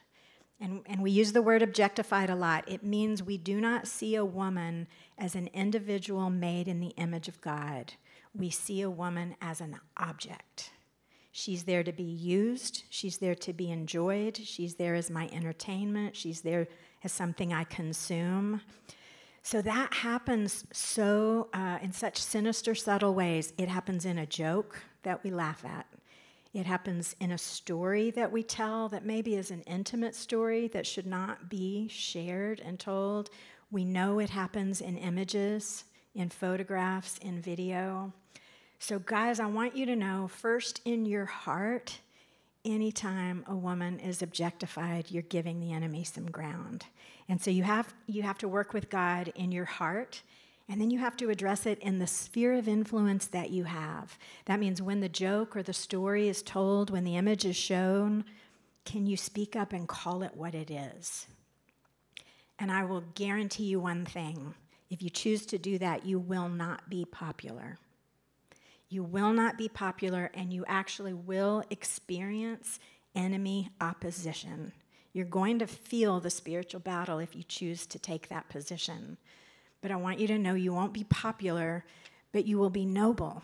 [0.60, 2.64] And, and we use the word objectified a lot.
[2.66, 4.86] It means we do not see a woman
[5.18, 7.94] as an individual made in the image of God.
[8.34, 10.70] We see a woman as an object.
[11.32, 12.84] She's there to be used.
[12.88, 14.36] She's there to be enjoyed.
[14.36, 16.14] She's there as my entertainment.
[16.14, 16.68] She's there
[17.04, 18.62] as something I consume.
[19.42, 23.52] So that happens so uh, in such sinister, subtle ways.
[23.58, 25.86] It happens in a joke that we laugh at.
[26.54, 30.86] It happens in a story that we tell that maybe is an intimate story that
[30.86, 33.28] should not be shared and told.
[33.70, 38.12] We know it happens in images, in photographs, in video.
[38.78, 41.98] So, guys, I want you to know first in your heart,
[42.64, 46.86] anytime a woman is objectified, you're giving the enemy some ground.
[47.28, 50.22] And so you have, you have to work with God in your heart,
[50.68, 54.18] and then you have to address it in the sphere of influence that you have.
[54.46, 58.24] That means when the joke or the story is told, when the image is shown,
[58.84, 61.26] can you speak up and call it what it is?
[62.58, 64.54] And I will guarantee you one thing
[64.90, 67.78] if you choose to do that, you will not be popular.
[68.94, 72.78] You will not be popular, and you actually will experience
[73.16, 74.70] enemy opposition.
[75.12, 79.16] You're going to feel the spiritual battle if you choose to take that position.
[79.80, 81.84] But I want you to know you won't be popular,
[82.30, 83.42] but you will be noble.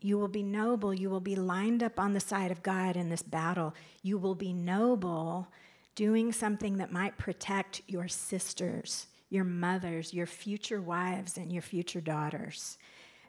[0.00, 0.94] You will be noble.
[0.94, 3.74] You will be lined up on the side of God in this battle.
[4.04, 5.48] You will be noble
[5.96, 12.00] doing something that might protect your sisters, your mothers, your future wives, and your future
[12.00, 12.78] daughters.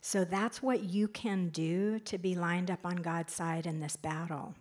[0.07, 3.95] So that's what you can do to be lined up on God's side in this
[3.95, 4.53] battle.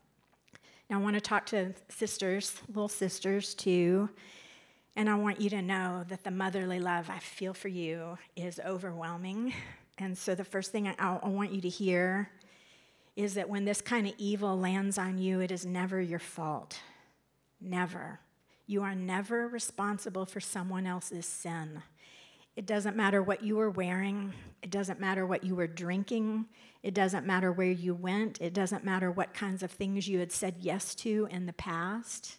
[0.88, 4.08] Now, I want to talk to sisters, little sisters too,
[4.96, 8.58] and I want you to know that the motherly love I feel for you is
[8.64, 9.52] overwhelming.
[9.98, 12.30] And so, the first thing I, I want you to hear
[13.14, 16.80] is that when this kind of evil lands on you, it is never your fault.
[17.60, 18.18] Never.
[18.66, 21.82] You are never responsible for someone else's sin.
[22.56, 24.32] It doesn't matter what you were wearing.
[24.62, 26.46] It doesn't matter what you were drinking.
[26.82, 28.40] It doesn't matter where you went.
[28.40, 32.38] It doesn't matter what kinds of things you had said yes to in the past.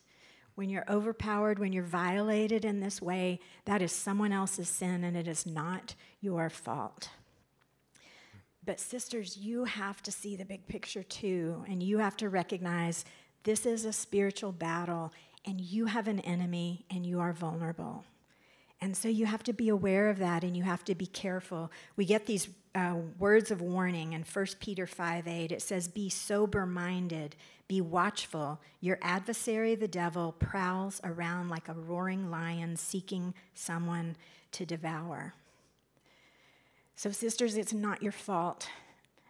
[0.56, 5.18] When you're overpowered, when you're violated in this way, that is someone else's sin and
[5.18, 7.10] it is not your fault.
[8.66, 13.06] But, sisters, you have to see the big picture too, and you have to recognize
[13.44, 15.14] this is a spiritual battle,
[15.46, 18.06] and you have an enemy, and you are vulnerable.
[18.82, 21.72] And so you have to be aware of that and you have to be careful.
[21.96, 25.52] We get these uh, words of warning in 1 Peter 5 8.
[25.52, 27.36] It says, Be sober minded,
[27.68, 28.60] be watchful.
[28.82, 34.18] Your adversary, the devil, prowls around like a roaring lion seeking someone
[34.52, 35.34] to devour.
[36.98, 38.70] So, sisters, it's not your fault.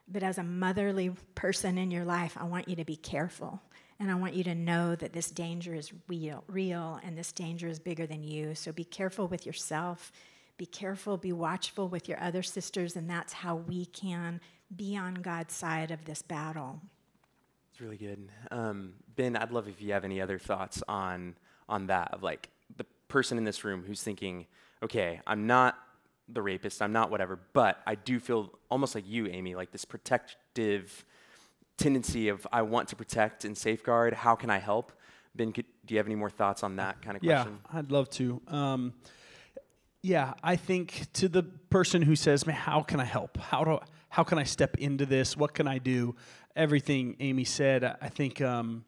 [0.07, 3.61] But as a motherly person in your life, I want you to be careful.
[3.99, 7.67] And I want you to know that this danger is real, real, and this danger
[7.67, 8.53] is bigger than you.
[8.53, 10.11] So be careful with yourself.
[10.57, 14.39] Be careful, be watchful with your other sisters, and that's how we can
[14.75, 16.81] be on God's side of this battle.
[17.71, 18.29] It's really good.
[18.51, 21.35] Um, ben, I'd love if you have any other thoughts on
[21.67, 24.45] on that of like the person in this room who's thinking,
[24.83, 25.77] okay, I'm not
[26.27, 29.85] the rapist, I'm not whatever, but I do feel almost like you, Amy, like this
[29.85, 31.05] protective
[31.77, 34.13] tendency of I want to protect and safeguard.
[34.13, 34.91] How can I help?
[35.35, 37.59] Ben, could, do you have any more thoughts on that kind of question?
[37.63, 38.41] Yeah, I'd love to.
[38.47, 38.93] Um,
[40.01, 43.37] yeah, I think to the person who says, "Man, how can I help?
[43.37, 45.35] How do how can I step into this?
[45.35, 46.15] What can I do?"
[46.55, 48.85] Everything Amy said, I think um,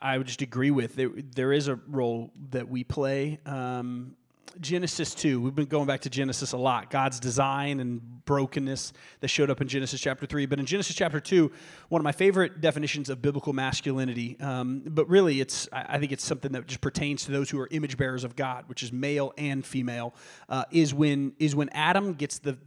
[0.00, 0.94] I would just agree with.
[0.94, 3.38] There, there is a role that we play.
[3.44, 4.16] Um,
[4.60, 6.90] Genesis 2, we've been going back to Genesis a lot.
[6.90, 10.46] God's design and brokenness that showed up in Genesis chapter 3.
[10.46, 11.50] But in Genesis chapter 2,
[11.88, 16.24] one of my favorite definitions of biblical masculinity, um, but really it's, I think it's
[16.24, 19.32] something that just pertains to those who are image bearers of God, which is male
[19.38, 20.14] and female,
[20.48, 22.58] uh, is, when, is when Adam gets the,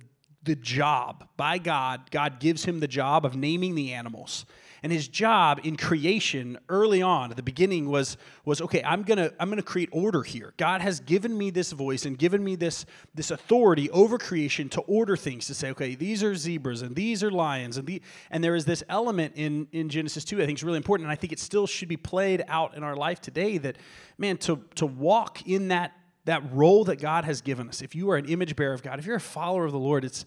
[0.43, 2.09] the job by God.
[2.11, 4.45] God gives him the job of naming the animals.
[4.83, 9.31] And his job in creation early on at the beginning was, was okay, I'm gonna,
[9.39, 10.53] I'm gonna create order here.
[10.57, 14.81] God has given me this voice and given me this, this authority over creation to
[14.81, 17.77] order things, to say, okay, these are zebras and these are lions.
[17.77, 20.77] And, the, and there is this element in, in Genesis 2 I think is really
[20.77, 21.05] important.
[21.05, 23.77] And I think it still should be played out in our life today that,
[24.17, 25.93] man, to, to walk in that,
[26.25, 27.81] that role that God has given us.
[27.81, 30.05] If you are an image bearer of God, if you're a follower of the Lord,
[30.05, 30.25] it's,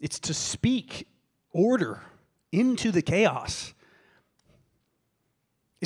[0.00, 1.06] it's to speak
[1.52, 2.02] order
[2.52, 3.74] into the chaos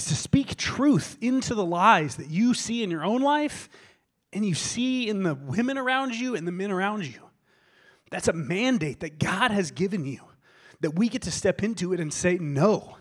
[0.01, 3.69] is to speak truth into the lies that you see in your own life
[4.33, 7.21] and you see in the women around you and the men around you.
[8.11, 10.21] That's a mandate that God has given you,
[10.81, 12.97] that we get to step into it and say, no,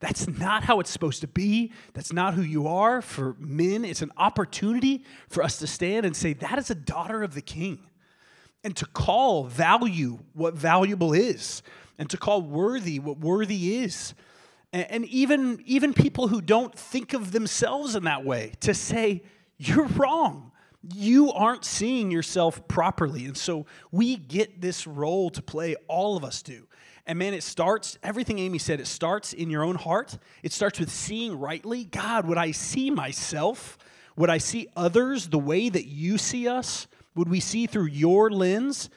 [0.00, 1.72] that's not how it's supposed to be.
[1.94, 3.00] That's not who you are.
[3.00, 7.22] For men, it's an opportunity for us to stand and say, that is a daughter
[7.22, 7.78] of the king.
[8.64, 11.62] And to call value what valuable is,
[11.98, 14.14] and to call worthy what worthy is
[14.72, 19.22] and even, even people who don't think of themselves in that way to say,
[19.58, 20.52] you're wrong.
[20.94, 23.26] You aren't seeing yourself properly.
[23.26, 26.66] And so we get this role to play, all of us do.
[27.06, 30.16] And man, it starts, everything Amy said, it starts in your own heart.
[30.42, 31.84] It starts with seeing rightly.
[31.84, 33.76] God, would I see myself?
[34.16, 36.86] Would I see others the way that you see us?
[37.16, 38.88] Would we see through your lens?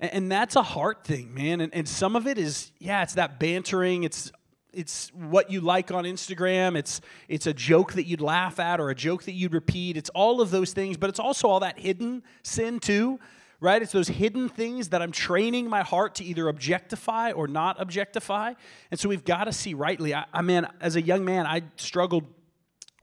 [0.00, 1.60] And, that's a heart thing, man.
[1.60, 4.32] And, and some of it is, yeah, it's that bantering, it's
[4.72, 6.76] it's what you like on Instagram.
[6.76, 9.96] It's it's a joke that you'd laugh at or a joke that you'd repeat.
[9.96, 13.18] It's all of those things, but it's also all that hidden sin too,
[13.60, 13.82] right?
[13.82, 18.54] It's those hidden things that I'm training my heart to either objectify or not objectify.
[18.90, 20.14] And so we've got to see rightly.
[20.14, 22.24] I, I mean, as a young man, I struggled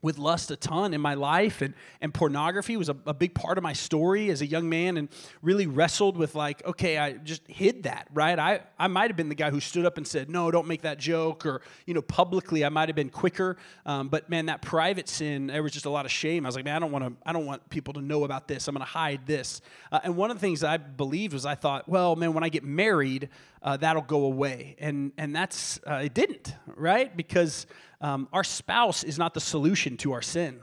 [0.08, 3.58] with lust a ton in my life and, and pornography was a, a, big part
[3.58, 5.10] of my story as a young man and
[5.41, 8.39] really wrestled with like okay i just hid that right?
[8.39, 10.84] I, I might have been the guy who stood up and said no don't make
[10.84, 14.62] that joke or you know publicly i might have been quicker um, but man that
[14.62, 16.46] private sin there was just a lot of shame.
[16.46, 18.48] I was like man i don't want to i don't want people to know about
[18.48, 18.70] this.
[18.70, 19.60] I'm going to hide this.
[19.91, 22.50] Uh, and one of the things i believed was i thought well man when i
[22.50, 23.28] get married
[23.62, 24.76] uh, that'll go away.
[24.80, 27.15] And and that's uh, it didn't right?
[27.15, 27.67] Because
[28.02, 30.60] um, our spouse is not the solution to our sin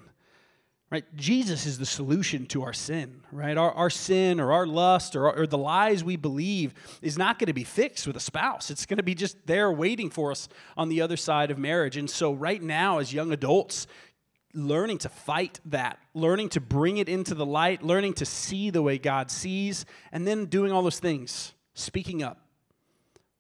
[0.95, 1.17] right?
[1.17, 3.57] Jesus is the solution to our sin right?
[3.59, 7.49] Our, our sin or our lust or, or the lies we believe is not going
[7.49, 8.71] to be fixed with a spouse.
[8.71, 11.97] It's going to be just there waiting for us on the other side of marriage.
[11.97, 13.89] And so right now as young adults
[14.55, 18.81] learning to fight that learning to bring it into the light learning to see the
[18.81, 22.44] way god sees and then doing all those things speaking up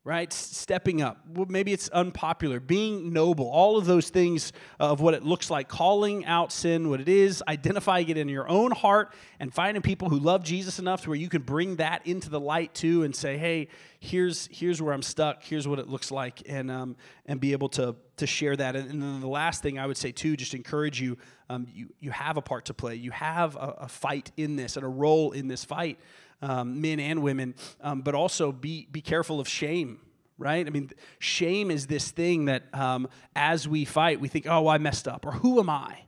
[0.05, 0.31] right?
[0.35, 1.19] Stepping up.
[1.27, 5.67] Well, maybe it's unpopular, being noble, all of those things of what it looks like,
[5.67, 10.11] calling out sin, what it is, identifying it in your own heart, and finding people
[10.11, 13.17] who love Jesus enough to where you can bring that into the light too and
[13.17, 17.40] say, hey, here's here's where I'm stuck, here's what it looks like, and um, and
[17.40, 18.77] be able to to share that.
[18.77, 21.17] And, and then the last thing I would say too, just encourage you,
[21.48, 24.77] um, you you have a part to play, you have a, a fight in this
[24.77, 25.98] and a role in this fight
[26.42, 30.00] um, men and women, um, but also be, be careful of shame,
[30.38, 30.66] right?
[30.66, 34.78] I mean, shame is this thing that um, as we fight, we think, oh, I
[34.78, 35.98] messed up, or who am I,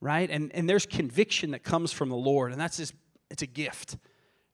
[0.00, 0.30] right?
[0.30, 2.94] And, and there's conviction that comes from the Lord, and that's just,
[3.30, 3.96] it's a gift,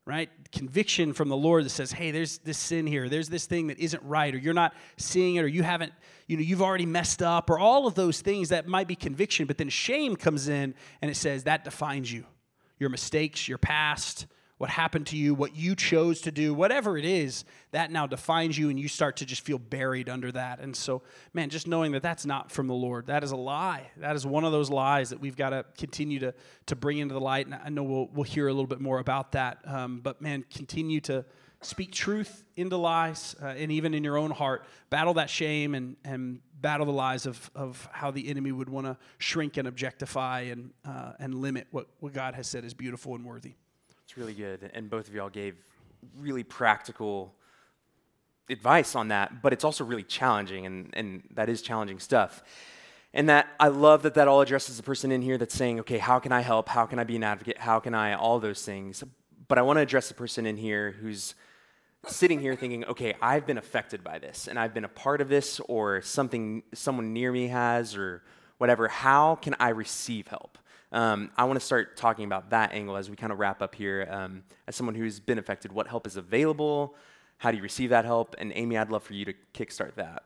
[0.05, 0.29] right?
[0.51, 3.77] Conviction from the Lord that says, hey, there's this sin here, there's this thing that
[3.77, 5.93] isn't right, or you're not seeing it, or you haven't,
[6.27, 9.45] you know, you've already messed up, or all of those things that might be conviction,
[9.45, 12.25] but then shame comes in and it says, that defines you.
[12.79, 14.25] Your mistakes, your past,
[14.59, 18.57] what happened to you, what you chose to do, whatever it is, that now defines
[18.57, 20.59] you and you start to just feel buried under that.
[20.59, 21.01] And so,
[21.33, 23.89] man, just knowing that that's not from the Lord, that is a lie.
[23.95, 26.33] That is one of those lies that we've got to continue to,
[26.65, 27.45] to bring into the light.
[27.45, 29.59] And I know we'll, we'll hear a little bit more about that.
[29.63, 31.23] Um, but, man, continue to
[31.61, 34.65] speak truth into lies uh, and even in your own heart.
[34.89, 38.87] Battle that shame and, and battle the lies of, of how the enemy would want
[38.87, 43.15] to shrink and objectify and, uh, and limit what, what God has said is beautiful
[43.15, 43.53] and worthy.
[44.09, 44.71] It's really good.
[44.73, 45.55] And both of y'all gave
[46.17, 47.31] really practical
[48.49, 52.41] advice on that, but it's also really challenging, and, and that is challenging stuff.
[53.13, 55.99] And that I love that that all addresses the person in here that's saying, okay,
[55.99, 56.69] how can I help?
[56.69, 57.59] How can I be an advocate?
[57.59, 59.03] How can I, all those things.
[59.47, 61.35] But I want to address the person in here who's
[62.07, 65.29] sitting here thinking, okay, I've been affected by this, and I've been a part of
[65.29, 68.23] this, or something, someone near me has, or
[68.57, 68.87] whatever.
[68.87, 70.57] How can I receive help?
[70.91, 73.75] Um, I want to start talking about that angle as we kind of wrap up
[73.75, 74.07] here.
[74.09, 76.95] Um, as someone who's been affected, what help is available?
[77.37, 78.35] How do you receive that help?
[78.37, 80.23] And Amy, I'd love for you to kickstart that.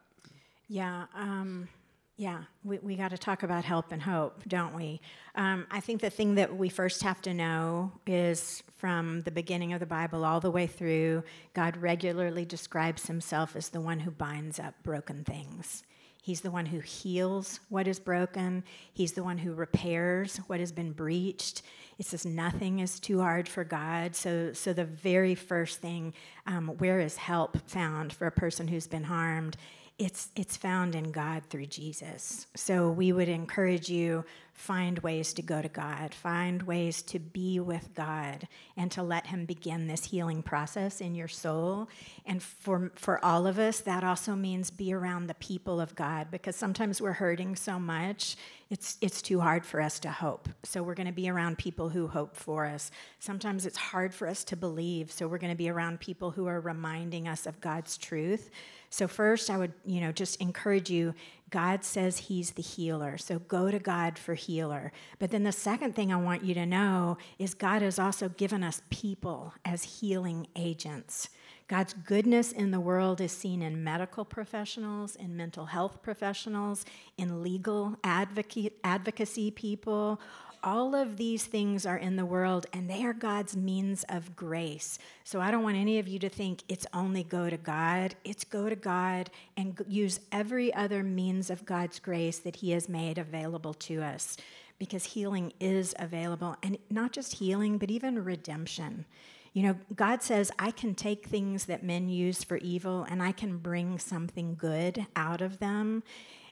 [0.67, 1.05] Yeah.
[1.13, 1.67] Um,
[2.15, 5.01] yeah, we, we got to talk about help and hope, don't we?
[5.35, 9.73] Um, I think the thing that we first have to know is from the beginning
[9.73, 14.11] of the Bible all the way through, God regularly describes himself as the one who
[14.11, 15.83] binds up broken things.
[16.23, 18.63] He's the one who heals what is broken.
[18.93, 21.63] He's the one who repairs what has been breached.
[21.99, 24.15] It says nothing is too hard for God.
[24.15, 26.13] So, so the very first thing,
[26.47, 29.57] um, where is help found for a person who's been harmed?
[29.99, 32.47] It's, it's found in God through Jesus.
[32.55, 37.59] So we would encourage you find ways to go to God, find ways to be
[37.59, 41.89] with God, and to let Him begin this healing process in your soul.
[42.25, 46.27] And for, for all of us, that also means be around the people of God
[46.31, 48.35] because sometimes we're hurting so much,
[48.69, 50.47] it's, it's too hard for us to hope.
[50.63, 52.91] So we're going to be around people who hope for us.
[53.19, 56.47] Sometimes it's hard for us to believe, so we're going to be around people who
[56.47, 58.49] are reminding us of God's truth.
[58.93, 61.15] So first, I would, you know, just encourage you
[61.49, 63.17] God says he's the healer.
[63.17, 64.91] So go to God for healer.
[65.17, 68.63] But then the second thing I want you to know is God has also given
[68.63, 71.29] us people as healing agents.
[71.67, 76.85] God's goodness in the world is seen in medical professionals, in mental health professionals,
[77.17, 80.19] in legal advocate, advocacy people,
[80.63, 84.97] all of these things are in the world and they are God's means of grace.
[85.23, 88.15] So I don't want any of you to think it's only go to God.
[88.23, 92.87] It's go to God and use every other means of God's grace that He has
[92.87, 94.37] made available to us
[94.79, 96.55] because healing is available.
[96.63, 99.05] And not just healing, but even redemption.
[99.53, 103.31] You know, God says, I can take things that men use for evil and I
[103.31, 106.03] can bring something good out of them.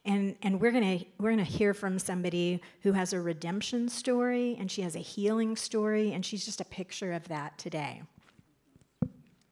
[0.03, 4.57] And, and we're going to we're gonna hear from somebody who has a redemption story
[4.59, 8.01] and she has a healing story, and she's just a picture of that today.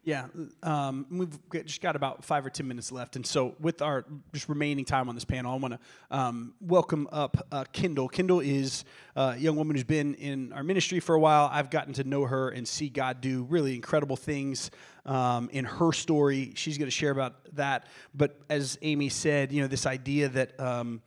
[0.03, 0.27] Yeah,
[0.63, 4.47] um, we've just got about five or ten minutes left, and so with our just
[4.47, 5.79] remaining time on this panel, I want to
[6.09, 8.07] um, welcome up uh, Kendall.
[8.07, 8.85] Kendall is
[9.17, 11.49] a young woman who's been in our ministry for a while.
[11.51, 14.71] I've gotten to know her and see God do really incredible things
[15.05, 16.53] um, in her story.
[16.55, 17.87] She's going to share about that.
[18.15, 21.01] But as Amy said, you know, this idea that um,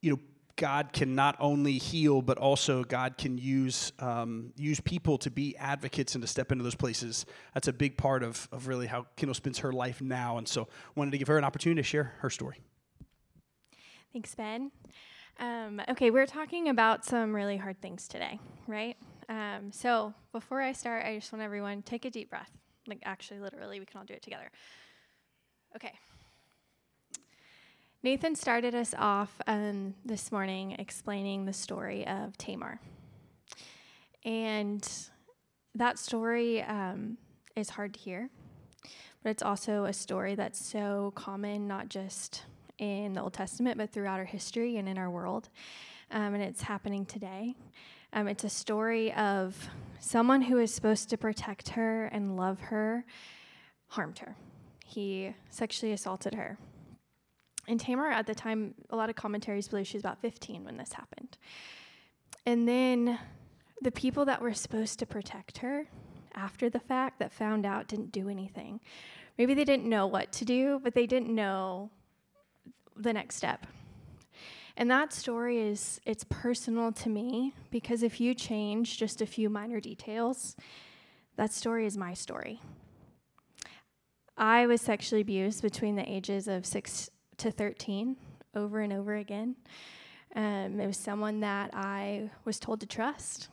[0.00, 0.20] you know
[0.60, 5.56] God can not only heal, but also God can use um, use people to be
[5.56, 7.24] advocates and to step into those places.
[7.54, 10.36] That's a big part of, of really how Kendall spends her life now.
[10.36, 12.58] And so wanted to give her an opportunity to share her story.
[14.12, 14.70] Thanks, Ben.
[15.38, 18.98] Um, okay, we're talking about some really hard things today, right?
[19.30, 22.50] Um, so before I start, I just want everyone take a deep breath.
[22.86, 24.50] Like actually, literally, we can all do it together.
[25.74, 25.92] Okay.
[28.02, 32.80] Nathan started us off um, this morning explaining the story of Tamar.
[34.24, 34.90] And
[35.74, 37.18] that story um,
[37.56, 38.30] is hard to hear,
[39.22, 42.44] but it's also a story that's so common, not just
[42.78, 45.50] in the Old Testament, but throughout our history and in our world.
[46.10, 47.54] Um, and it's happening today.
[48.14, 53.04] Um, it's a story of someone who is supposed to protect her and love her
[53.88, 54.36] harmed her.
[54.86, 56.56] He sexually assaulted her.
[57.70, 60.76] And Tamar, at the time, a lot of commentaries believe she was about 15 when
[60.76, 61.38] this happened.
[62.44, 63.16] And then
[63.80, 65.86] the people that were supposed to protect her
[66.34, 68.80] after the fact that found out didn't do anything.
[69.38, 71.90] Maybe they didn't know what to do, but they didn't know
[72.96, 73.68] the next step.
[74.76, 79.48] And that story is it's personal to me because if you change just a few
[79.48, 80.56] minor details,
[81.36, 82.60] that story is my story.
[84.36, 87.10] I was sexually abused between the ages of 6
[87.40, 88.16] to 13
[88.54, 89.56] over and over again.
[90.36, 93.48] Um, it was someone that I was told to trust.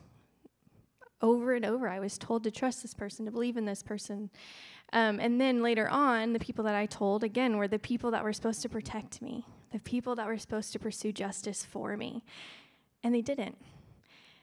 [1.20, 4.30] Over and over, I was told to trust this person, to believe in this person.
[4.92, 8.22] Um, and then later on, the people that I told, again, were the people that
[8.22, 12.24] were supposed to protect me, the people that were supposed to pursue justice for me.
[13.02, 13.58] And they didn't.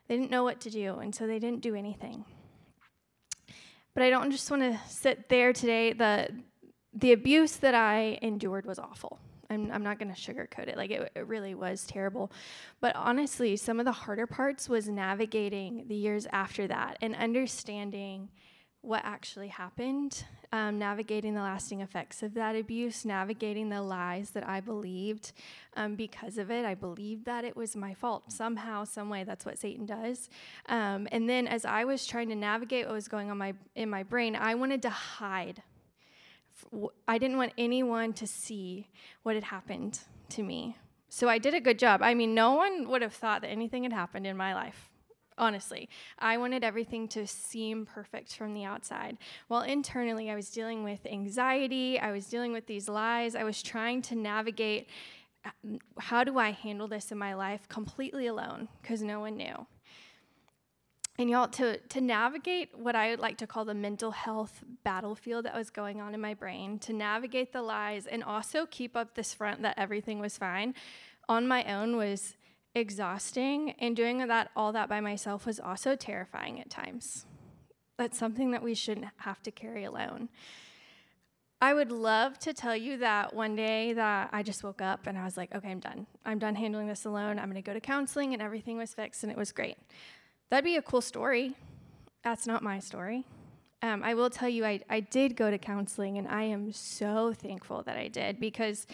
[0.08, 2.26] They didn't know what to do, and so they didn't do anything.
[3.94, 5.94] But I don't just want to sit there today.
[5.94, 6.30] The,
[6.94, 9.20] the abuse that I endured was awful.
[9.50, 10.78] I'm, I'm not going to sugarcoat it.
[10.78, 12.32] Like, it, it really was terrible.
[12.82, 18.30] But honestly, some of the harder parts was navigating the years after that and understanding
[18.86, 24.48] what actually happened, um, navigating the lasting effects of that abuse, navigating the lies that
[24.48, 25.32] I believed
[25.76, 26.66] um, because of it.
[26.66, 29.24] I believed that it was my fault somehow, some way.
[29.24, 30.30] That's what Satan does.
[30.70, 33.90] Um, and then, as I was trying to navigate what was going on my in
[33.90, 35.64] my brain, I wanted to hide
[37.08, 38.88] I didn't want anyone to see
[39.24, 40.00] what had happened
[40.30, 40.78] to me.
[41.10, 42.02] So I did a good job.
[42.02, 44.90] I mean, no one would have thought that anything had happened in my life.
[45.38, 49.18] Honestly, I wanted everything to seem perfect from the outside.
[49.48, 53.62] While internally, I was dealing with anxiety, I was dealing with these lies, I was
[53.62, 54.90] trying to navigate
[55.44, 55.50] uh,
[56.00, 59.68] how do I handle this in my life completely alone because no one knew.
[61.18, 65.46] And y'all, to, to navigate what I would like to call the mental health battlefield
[65.46, 69.16] that was going on in my brain, to navigate the lies and also keep up
[69.16, 70.74] this front that everything was fine
[71.30, 72.36] on my own was
[72.74, 73.72] exhausting.
[73.80, 77.26] And doing that all that by myself was also terrifying at times.
[77.98, 80.30] That's something that we shouldn't have to carry alone.
[81.62, 85.18] I would love to tell you that one day that I just woke up and
[85.18, 86.06] I was like, okay, I'm done.
[86.26, 87.40] I'm done handling this alone.
[87.40, 89.78] I'm going to go to counseling and everything was fixed and it was great.
[90.50, 91.56] That'd be a cool story.
[92.24, 93.26] That's not my story.
[93.82, 97.34] Um, I will tell you, I, I did go to counseling, and I am so
[97.34, 98.88] thankful that I did because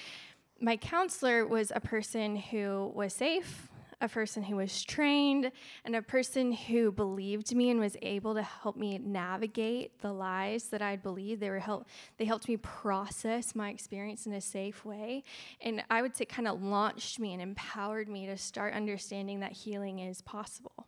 [0.60, 5.52] my counselor was a person who was safe, a person who was trained,
[5.86, 10.66] and a person who believed me and was able to help me navigate the lies
[10.66, 11.41] that I'd believed.
[11.41, 11.88] They were help
[12.18, 15.24] they helped me process my experience in a safe way.
[15.62, 19.52] And I would say kind of launched me and empowered me to start understanding that
[19.52, 20.88] healing is possible.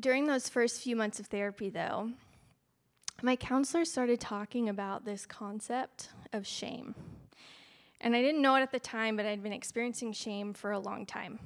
[0.00, 2.10] During those first few months of therapy, though,
[3.22, 6.94] my counselor started talking about this concept of shame.
[8.00, 10.78] And I didn't know it at the time, but I'd been experiencing shame for a
[10.78, 11.38] long time.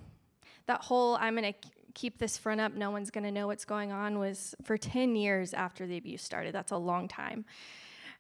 [0.67, 3.65] That whole I'm going to keep this front up, no one's going to know what's
[3.65, 6.55] going on was for 10 years after the abuse started.
[6.55, 7.45] That's a long time.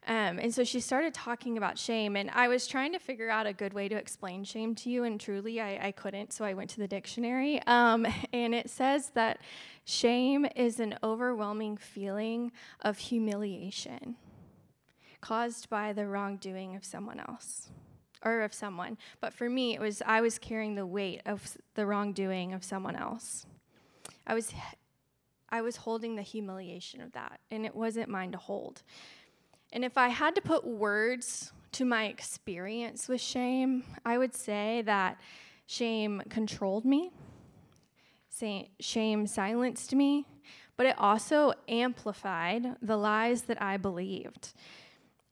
[0.06, 3.46] Um, and so she started talking about shame, and I was trying to figure out
[3.46, 6.54] a good way to explain shame to you, and truly I, I couldn't, so I
[6.54, 7.60] went to the dictionary.
[7.66, 9.40] Um, and it says that
[9.84, 14.16] shame is an overwhelming feeling of humiliation
[15.20, 17.70] caused by the wrongdoing of someone else
[18.24, 18.98] or of someone.
[19.20, 22.96] But for me, it was I was carrying the weight of the wrongdoing of someone
[22.96, 23.46] else.
[24.26, 24.52] I was
[25.50, 28.82] I was holding the humiliation of that, and it wasn't mine to hold.
[29.72, 34.82] And if I had to put words to my experience with shame, I would say
[34.86, 35.20] that
[35.66, 37.10] shame controlled me,
[38.80, 40.26] shame silenced me,
[40.76, 44.54] but it also amplified the lies that I believed.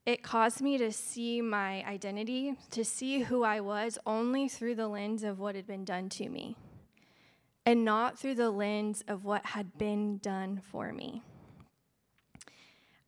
[0.04, 4.88] It caused me to see my identity, to see who I was only through the
[4.88, 6.56] lens of what had been done to me,
[7.64, 11.22] and not through the lens of what had been done for me.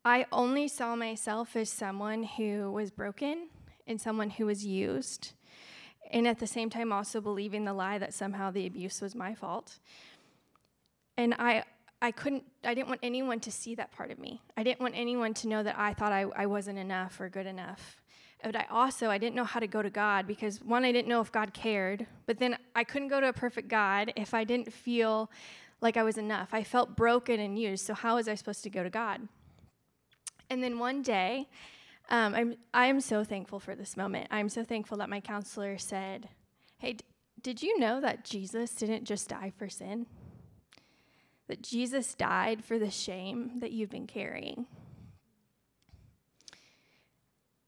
[0.04, 3.48] I only saw myself as someone who was broken
[3.86, 5.32] and someone who was used.
[6.10, 9.34] And at the same time, also believing the lie that somehow the abuse was my
[9.34, 9.78] fault.
[11.16, 11.64] And I,
[12.00, 14.40] I couldn't, I didn't want anyone to see that part of me.
[14.56, 17.46] I didn't want anyone to know that I thought I, I wasn't enough or good
[17.46, 18.00] enough.
[18.42, 21.08] But I also, I didn't know how to go to God because one, I didn't
[21.08, 24.44] know if God cared, but then I couldn't go to a perfect God if I
[24.44, 25.28] didn't feel
[25.80, 26.50] like I was enough.
[26.52, 29.26] I felt broken and used, so how was I supposed to go to God?
[30.50, 31.48] And then one day,
[32.10, 34.28] um, I'm, I am so thankful for this moment.
[34.30, 36.28] I'm so thankful that my counselor said,
[36.78, 37.04] Hey, d-
[37.42, 40.06] did you know that Jesus didn't just die for sin?
[41.48, 44.66] That Jesus died for the shame that you've been carrying.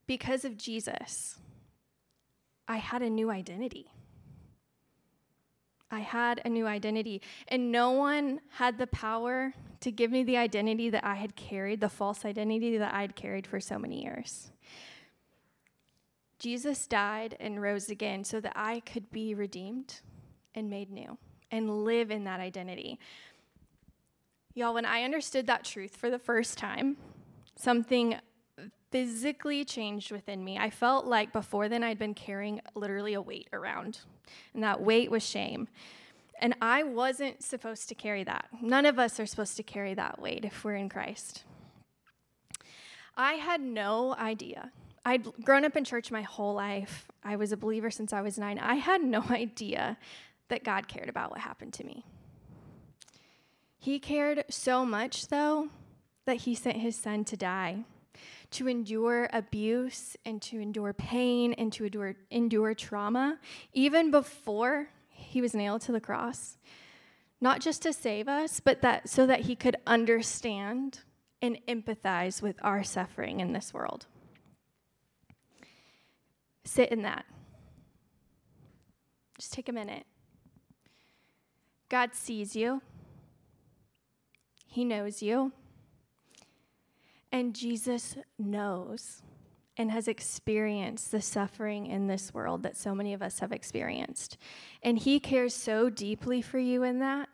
[0.06, 1.38] Because of Jesus,
[2.66, 3.90] I had a new identity.
[5.90, 10.36] I had a new identity, and no one had the power to give me the
[10.36, 14.02] identity that I had carried, the false identity that I had carried for so many
[14.02, 14.52] years.
[16.38, 20.00] Jesus died and rose again so that I could be redeemed
[20.54, 21.18] and made new
[21.50, 22.98] and live in that identity.
[24.54, 26.96] Y'all, when I understood that truth for the first time,
[27.56, 28.16] something
[28.90, 30.58] physically changed within me.
[30.58, 34.00] I felt like before then I'd been carrying literally a weight around,
[34.54, 35.68] and that weight was shame.
[36.40, 38.46] And I wasn't supposed to carry that.
[38.62, 41.44] None of us are supposed to carry that weight if we're in Christ.
[43.16, 44.72] I had no idea.
[45.04, 47.06] I'd grown up in church my whole life.
[47.22, 48.58] I was a believer since I was nine.
[48.58, 49.98] I had no idea
[50.48, 52.04] that God cared about what happened to me.
[53.78, 55.68] He cared so much, though,
[56.24, 57.84] that he sent his son to die
[58.52, 63.38] to endure abuse and to endure pain and to endure, endure trauma,
[63.72, 66.56] even before he was nailed to the cross.
[67.40, 71.00] Not just to save us, but that so that he could understand
[71.40, 74.06] and empathize with our suffering in this world.
[76.64, 77.24] Sit in that.
[79.38, 80.04] Just take a minute.
[81.88, 82.82] God sees you.
[84.66, 85.52] He knows you.
[87.32, 89.22] And Jesus knows
[89.76, 94.36] and has experienced the suffering in this world that so many of us have experienced.
[94.82, 97.28] And He cares so deeply for you in that,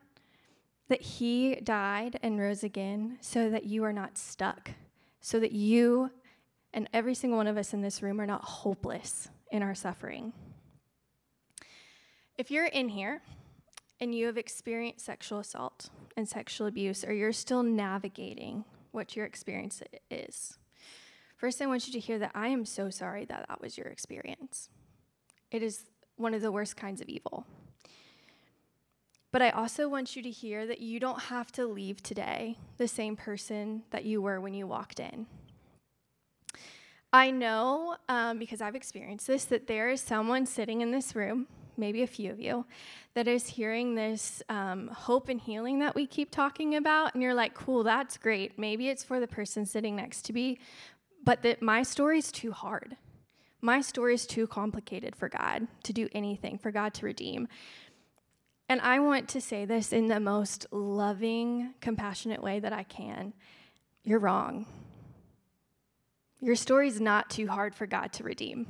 [0.88, 4.72] that He died and rose again so that you are not stuck,
[5.20, 6.10] so that you
[6.72, 10.32] and every single one of us in this room are not hopeless in our suffering.
[12.36, 13.22] If you're in here
[13.98, 19.26] and you have experienced sexual assault and sexual abuse, or you're still navigating what your
[19.26, 20.58] experience is.
[21.36, 23.86] First, I want you to hear that I am so sorry that that was your
[23.88, 24.70] experience.
[25.50, 25.84] It is
[26.16, 27.46] one of the worst kinds of evil.
[29.32, 32.88] But I also want you to hear that you don't have to leave today the
[32.88, 35.26] same person that you were when you walked in.
[37.12, 41.48] I know, um, because I've experienced this, that there is someone sitting in this room
[41.78, 42.64] maybe a few of you,
[43.14, 47.34] that is hearing this um, hope and healing that we keep talking about, and you're
[47.34, 48.58] like, cool, that's great.
[48.58, 50.58] Maybe it's for the person sitting next to me,
[51.24, 52.96] but that my story is too hard.
[53.60, 57.48] My story is too complicated for God to do anything, for God to redeem.
[58.68, 63.32] And I want to say this in the most loving, compassionate way that I can.
[64.02, 64.66] You're wrong.
[66.40, 68.66] Your story is not too hard for God to redeem.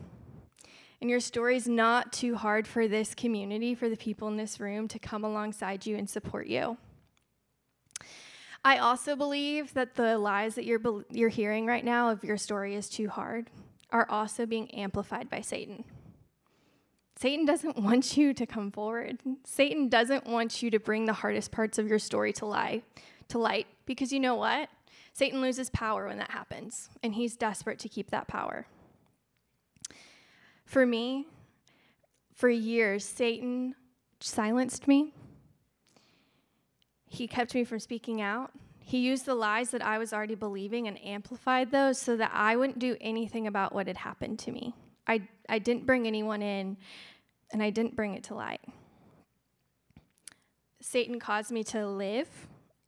[1.00, 4.58] And your story is not too hard for this community, for the people in this
[4.60, 6.78] room to come alongside you and support you.
[8.64, 10.80] I also believe that the lies that you're,
[11.10, 13.48] you're hearing right now of your story is too hard
[13.92, 15.84] are also being amplified by Satan.
[17.16, 19.20] Satan doesn't want you to come forward.
[19.44, 22.82] Satan doesn't want you to bring the hardest parts of your story to lie,
[23.28, 24.68] to light, because you know what?
[25.12, 28.66] Satan loses power when that happens, and he's desperate to keep that power.
[30.66, 31.26] For me,
[32.34, 33.74] for years, Satan
[34.20, 35.14] silenced me.
[37.06, 38.50] He kept me from speaking out.
[38.80, 42.56] He used the lies that I was already believing and amplified those so that I
[42.56, 44.74] wouldn't do anything about what had happened to me.
[45.06, 46.76] I, I didn't bring anyone in,
[47.52, 48.60] and I didn't bring it to light.
[50.80, 52.28] Satan caused me to live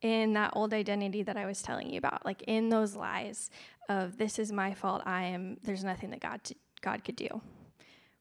[0.02, 3.50] in that old identity that I was telling you about, like in those lies
[3.88, 5.02] of this is my fault.
[5.06, 5.56] I am.
[5.62, 6.40] There's nothing that God
[6.80, 7.40] God could do.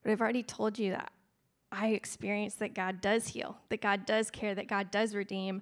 [0.08, 1.12] But I've already told you that
[1.70, 5.62] I experienced that God does heal, that God does care, that God does redeem.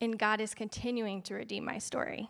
[0.00, 2.28] And God is continuing to redeem my story.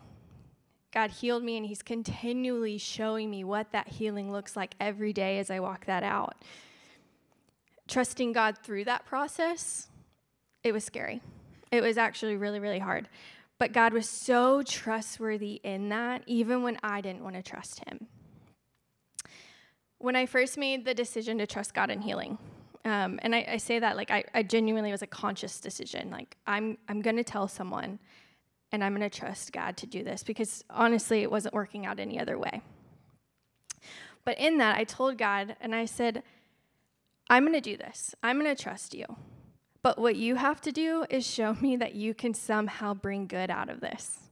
[0.93, 5.39] God healed me, and He's continually showing me what that healing looks like every day
[5.39, 6.35] as I walk that out.
[7.87, 9.87] Trusting God through that process,
[10.63, 11.19] it was scary.
[11.71, 13.09] It was actually really, really hard.
[13.57, 18.07] But God was so trustworthy in that, even when I didn't want to trust Him
[20.03, 22.37] when I first made the decision to trust God in healing,
[22.83, 26.11] um, and I, I, say that like I, I genuinely was a conscious decision.
[26.11, 27.99] Like I'm I'm to tell someone,
[28.73, 32.19] and I'm to trust God to do this because honestly, it wasn't working out any
[32.19, 32.61] other way.
[34.25, 36.21] But in that, I told God, and I said,
[37.29, 38.13] I'm to do this.
[38.21, 39.05] I'm to trust you.
[39.81, 43.49] But what you have to do is show me that you can somehow bring good
[43.49, 44.23] out of this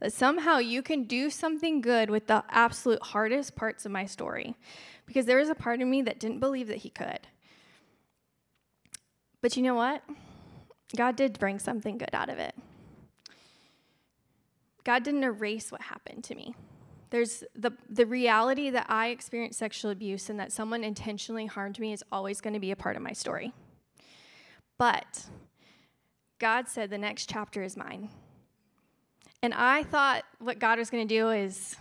[0.00, 4.56] that somehow you can do something good with the absolute hardest parts of my story.
[5.10, 7.26] Because there was a part of me that didn't believe that He could.
[9.42, 10.04] But you know what?
[10.94, 12.54] God did bring something good out of it.
[14.84, 16.54] God didn't erase what happened to me.
[17.10, 21.92] There's the, the reality that I experienced sexual abuse and that someone intentionally harmed me
[21.92, 23.52] is always going to be a part of my story.
[24.78, 25.24] But
[26.38, 28.10] God said the next chapter is mine.
[29.42, 31.74] And I thought what God was going to do is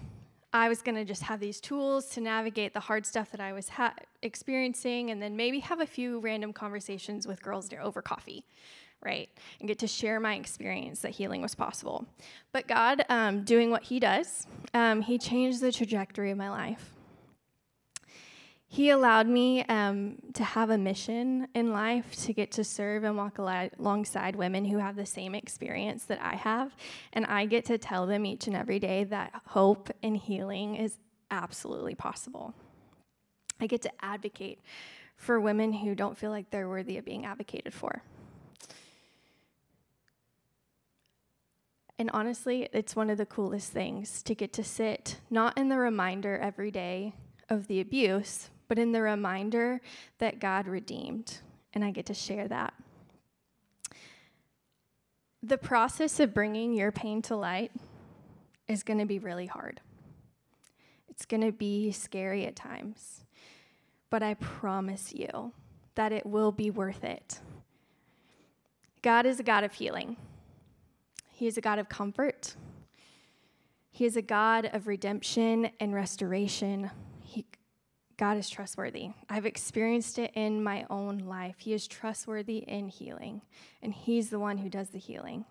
[0.52, 3.54] I was going to just have these tools to navigate the hard stuff that I
[3.54, 8.46] was ha- experiencing and then maybe have a few random conversations with girls over coffee
[9.02, 9.30] right?
[9.60, 12.06] And get to share my experience that healing was possible.
[12.52, 16.94] But God, um, doing what He does, um, He changed the trajectory of my life.
[18.72, 23.18] He allowed me um, to have a mission in life to get to serve and
[23.18, 26.76] walk alongside women who have the same experience that I have.
[27.12, 31.00] And I get to tell them each and every day that hope and healing is
[31.32, 32.54] absolutely possible.
[33.60, 34.60] I get to advocate
[35.18, 38.04] for women who don't feel like they're worthy of being advocated for.
[41.98, 45.78] And honestly, it's one of the coolest things to get to sit not in the
[45.80, 47.16] reminder every day
[47.50, 49.82] of the abuse, but in the reminder
[50.20, 51.40] that God redeemed.
[51.74, 52.74] And I get to share that.
[55.44, 57.72] The process of bringing your pain to light
[58.68, 59.82] is going to be really hard.
[61.10, 63.26] It's going to be scary at times.
[64.10, 65.52] But I promise you
[65.96, 67.40] that it will be worth it.
[69.02, 70.18] God is a God of healing.
[71.32, 72.56] He is a God of comfort.
[73.92, 76.92] He is a God of redemption and restoration.
[78.20, 79.12] God is trustworthy.
[79.30, 81.56] I've experienced it in my own life.
[81.60, 83.42] He is trustworthy in healing,
[83.82, 85.46] and He's the one who does the healing.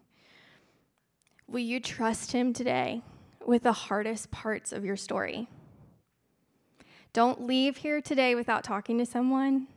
[1.47, 3.01] Will you trust Him today
[3.47, 5.49] with the hardest parts of your story?
[7.15, 9.69] Don't leave here today without talking to someone.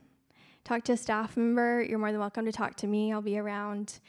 [0.62, 1.82] Talk to a staff member.
[1.82, 3.10] You're more than welcome to talk to me.
[3.10, 4.00] I'll be around.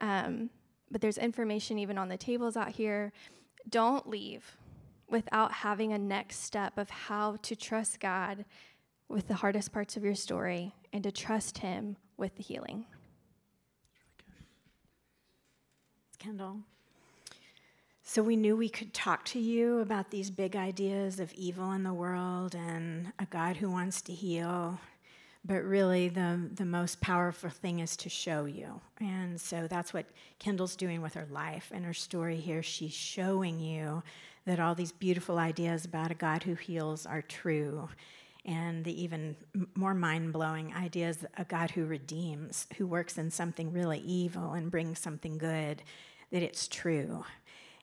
[0.00, 0.48] Um,
[0.90, 3.12] but there's information even on the tables out here.
[3.68, 4.56] Don't leave
[5.10, 8.44] without having a next step of how to trust God
[9.08, 12.86] with the hardest parts of your story and to trust Him with the healing.
[16.18, 16.58] Kendall.
[18.02, 21.82] So we knew we could talk to you about these big ideas of evil in
[21.82, 24.78] the world and a God who wants to heal
[25.44, 28.80] but really the, the most powerful thing is to show you.
[29.00, 30.06] And so that's what
[30.38, 32.62] Kendall's doing with her life and her story here.
[32.62, 34.02] She's showing you
[34.50, 37.88] that all these beautiful ideas about a God who heals are true.
[38.44, 39.36] And the even
[39.76, 44.68] more mind blowing ideas a God who redeems, who works in something really evil and
[44.68, 45.84] brings something good,
[46.32, 47.24] that it's true.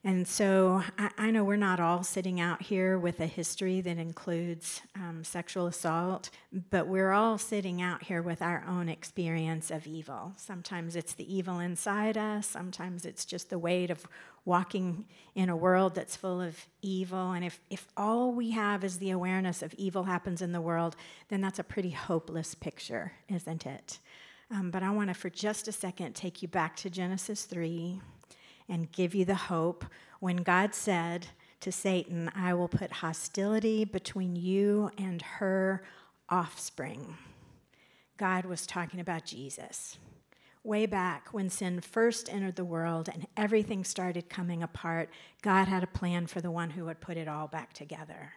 [0.08, 3.97] And so I, I, know we're not all sitting out here with a history that
[3.97, 6.30] includes um, sexual assault,
[6.70, 10.32] but we're all sitting out here with our own experience of evil.
[10.38, 14.08] Sometimes it's the evil inside us, sometimes it's just the weight of
[14.45, 15.03] walking
[15.36, 17.34] in a world that's full of evil.
[17.34, 20.95] And if, if all we have is the awareness of evil happens in the world,
[21.28, 23.99] then that's a pretty hopeless picture, isn't it?
[24.51, 27.99] Um, but I want to, for just a second, take you back to Genesis 3
[28.70, 29.86] and give you the hope
[30.20, 31.28] when God said
[31.61, 35.84] to Satan, I will put hostility between you and her
[36.30, 37.18] offspring.
[38.18, 39.97] God was talking about Jesus.
[40.63, 45.09] Way back when sin first entered the world and everything started coming apart,
[45.41, 48.34] God had a plan for the one who would put it all back together.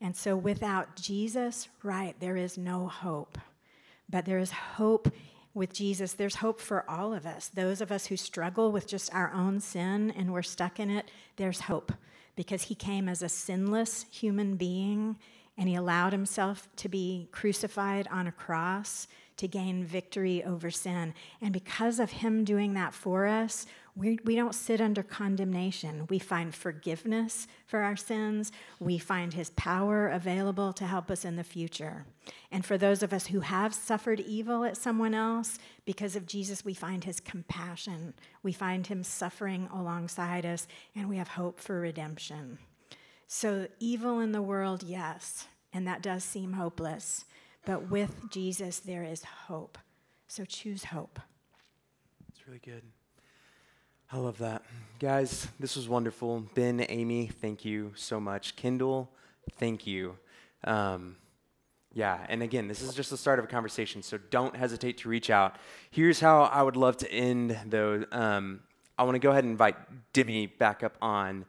[0.00, 3.38] And so without Jesus, right, there is no hope.
[4.08, 5.12] But there is hope
[5.54, 7.48] with Jesus, there's hope for all of us.
[7.48, 11.10] Those of us who struggle with just our own sin and we're stuck in it,
[11.36, 11.92] there's hope
[12.36, 15.16] because he came as a sinless human being
[15.58, 21.12] and he allowed himself to be crucified on a cross to gain victory over sin.
[21.40, 23.66] And because of him doing that for us,
[24.00, 26.06] we, we don't sit under condemnation.
[26.08, 28.50] We find forgiveness for our sins.
[28.78, 32.06] We find his power available to help us in the future.
[32.50, 36.64] And for those of us who have suffered evil at someone else, because of Jesus,
[36.64, 38.14] we find his compassion.
[38.42, 42.56] We find him suffering alongside us, and we have hope for redemption.
[43.26, 47.26] So, evil in the world, yes, and that does seem hopeless.
[47.66, 49.76] But with Jesus, there is hope.
[50.26, 51.20] So choose hope.
[52.30, 52.82] It's really good.
[54.12, 54.62] I love that.
[54.98, 56.40] Guys, this was wonderful.
[56.56, 58.56] Ben, Amy, thank you so much.
[58.56, 59.08] Kendall,
[59.56, 60.18] thank you.
[60.64, 61.14] Um,
[61.92, 65.08] yeah, and again, this is just the start of a conversation, so don't hesitate to
[65.08, 65.54] reach out.
[65.92, 68.04] Here's how I would love to end, though.
[68.10, 68.62] Um,
[68.98, 69.76] I want to go ahead and invite
[70.12, 71.44] Demi back up on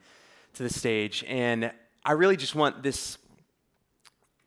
[0.54, 1.24] to the stage.
[1.28, 1.72] And
[2.06, 3.18] I really just want this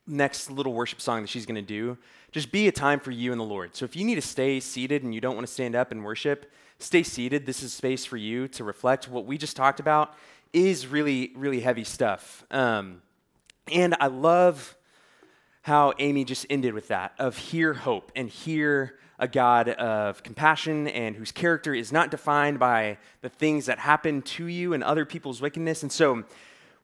[0.06, 1.98] next little worship song that she's going to do
[2.30, 3.74] just be a time for you and the Lord.
[3.74, 6.04] So if you need to stay seated and you don't want to stand up and
[6.04, 7.46] worship, stay seated.
[7.46, 9.08] This is space for you to reflect.
[9.08, 10.14] What we just talked about
[10.52, 12.44] is really, really heavy stuff.
[12.50, 13.02] Um,
[13.72, 14.76] and I love
[15.62, 20.88] how Amy just ended with that of hear hope and hear a God of compassion
[20.88, 25.04] and whose character is not defined by the things that happen to you and other
[25.04, 25.82] people's wickedness.
[25.82, 26.24] And so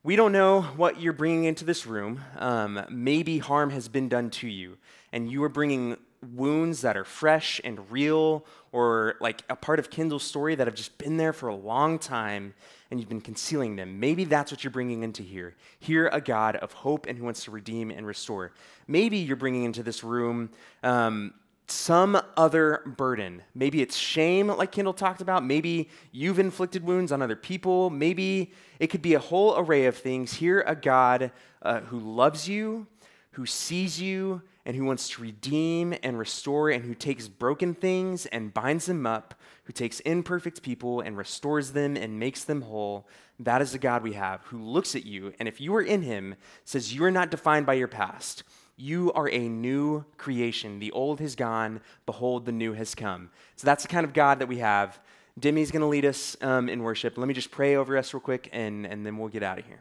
[0.02, 2.22] we don't know what you're bringing into this room.
[2.38, 4.78] Um, maybe harm has been done to you,
[5.12, 5.98] and you are bringing
[6.34, 10.76] wounds that are fresh and real, or like a part of Kendall's story that have
[10.76, 12.54] just been there for a long time,
[12.90, 13.98] and you've been concealing them.
[14.00, 15.54] Maybe that's what you're bringing into here.
[15.78, 18.52] Hear a God of hope and who wants to redeem and restore.
[18.86, 20.50] Maybe you're bringing into this room
[20.82, 21.34] um,
[21.66, 23.42] some other burden.
[23.54, 25.44] Maybe it's shame, like Kendall talked about.
[25.44, 27.90] Maybe you've inflicted wounds on other people.
[27.90, 30.34] Maybe it could be a whole array of things.
[30.34, 31.30] Hear a God
[31.62, 32.86] uh, who loves you,
[33.32, 38.24] who sees you, and who wants to redeem and restore, and who takes broken things
[38.26, 43.08] and binds them up, who takes imperfect people and restores them and makes them whole.
[43.40, 46.02] That is the God we have, who looks at you, and if you are in
[46.02, 48.44] him, says you are not defined by your past.
[48.76, 50.78] You are a new creation.
[50.78, 51.80] The old has gone.
[52.06, 53.30] Behold, the new has come.
[53.56, 55.00] So that's the kind of God that we have.
[55.36, 57.18] Demi's going to lead us um, in worship.
[57.18, 59.66] Let me just pray over us real quick, and, and then we'll get out of
[59.66, 59.80] here.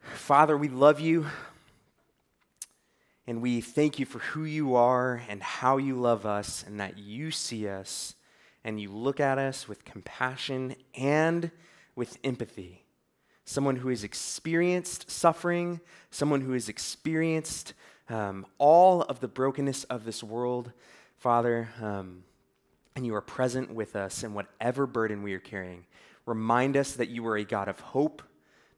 [0.00, 1.26] Father, we love you,
[3.26, 6.98] and we thank you for who you are and how you love us, and that
[6.98, 8.14] you see us
[8.62, 11.50] and you look at us with compassion and
[11.94, 12.84] with empathy
[13.44, 17.74] someone who has experienced suffering, someone who has experienced
[18.08, 20.72] um, all of the brokenness of this world,
[21.16, 22.24] Father, um,
[22.96, 25.84] and you are present with us in whatever burden we are carrying.
[26.26, 28.22] Remind us that you are a God of hope,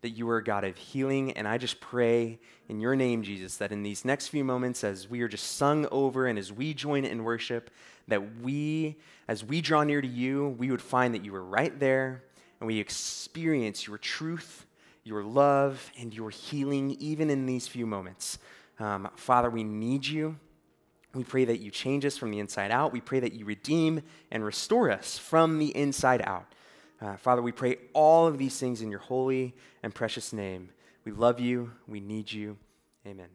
[0.07, 2.39] that you are a God of healing, and I just pray
[2.69, 5.85] in your name, Jesus, that in these next few moments, as we are just sung
[5.91, 7.71] over and as we join in worship,
[8.07, 8.95] that we,
[9.27, 12.23] as we draw near to you, we would find that you are right there
[12.61, 14.65] and we experience your truth,
[15.03, 18.39] your love, and your healing even in these few moments.
[18.79, 20.37] Um, Father, we need you.
[21.15, 22.93] We pray that you change us from the inside out.
[22.93, 26.47] We pray that you redeem and restore us from the inside out.
[27.01, 30.71] Uh, Father, we pray all of these things in your holy and precious name.
[31.05, 31.73] We love you.
[31.87, 32.57] We need you.
[33.07, 33.29] Amen.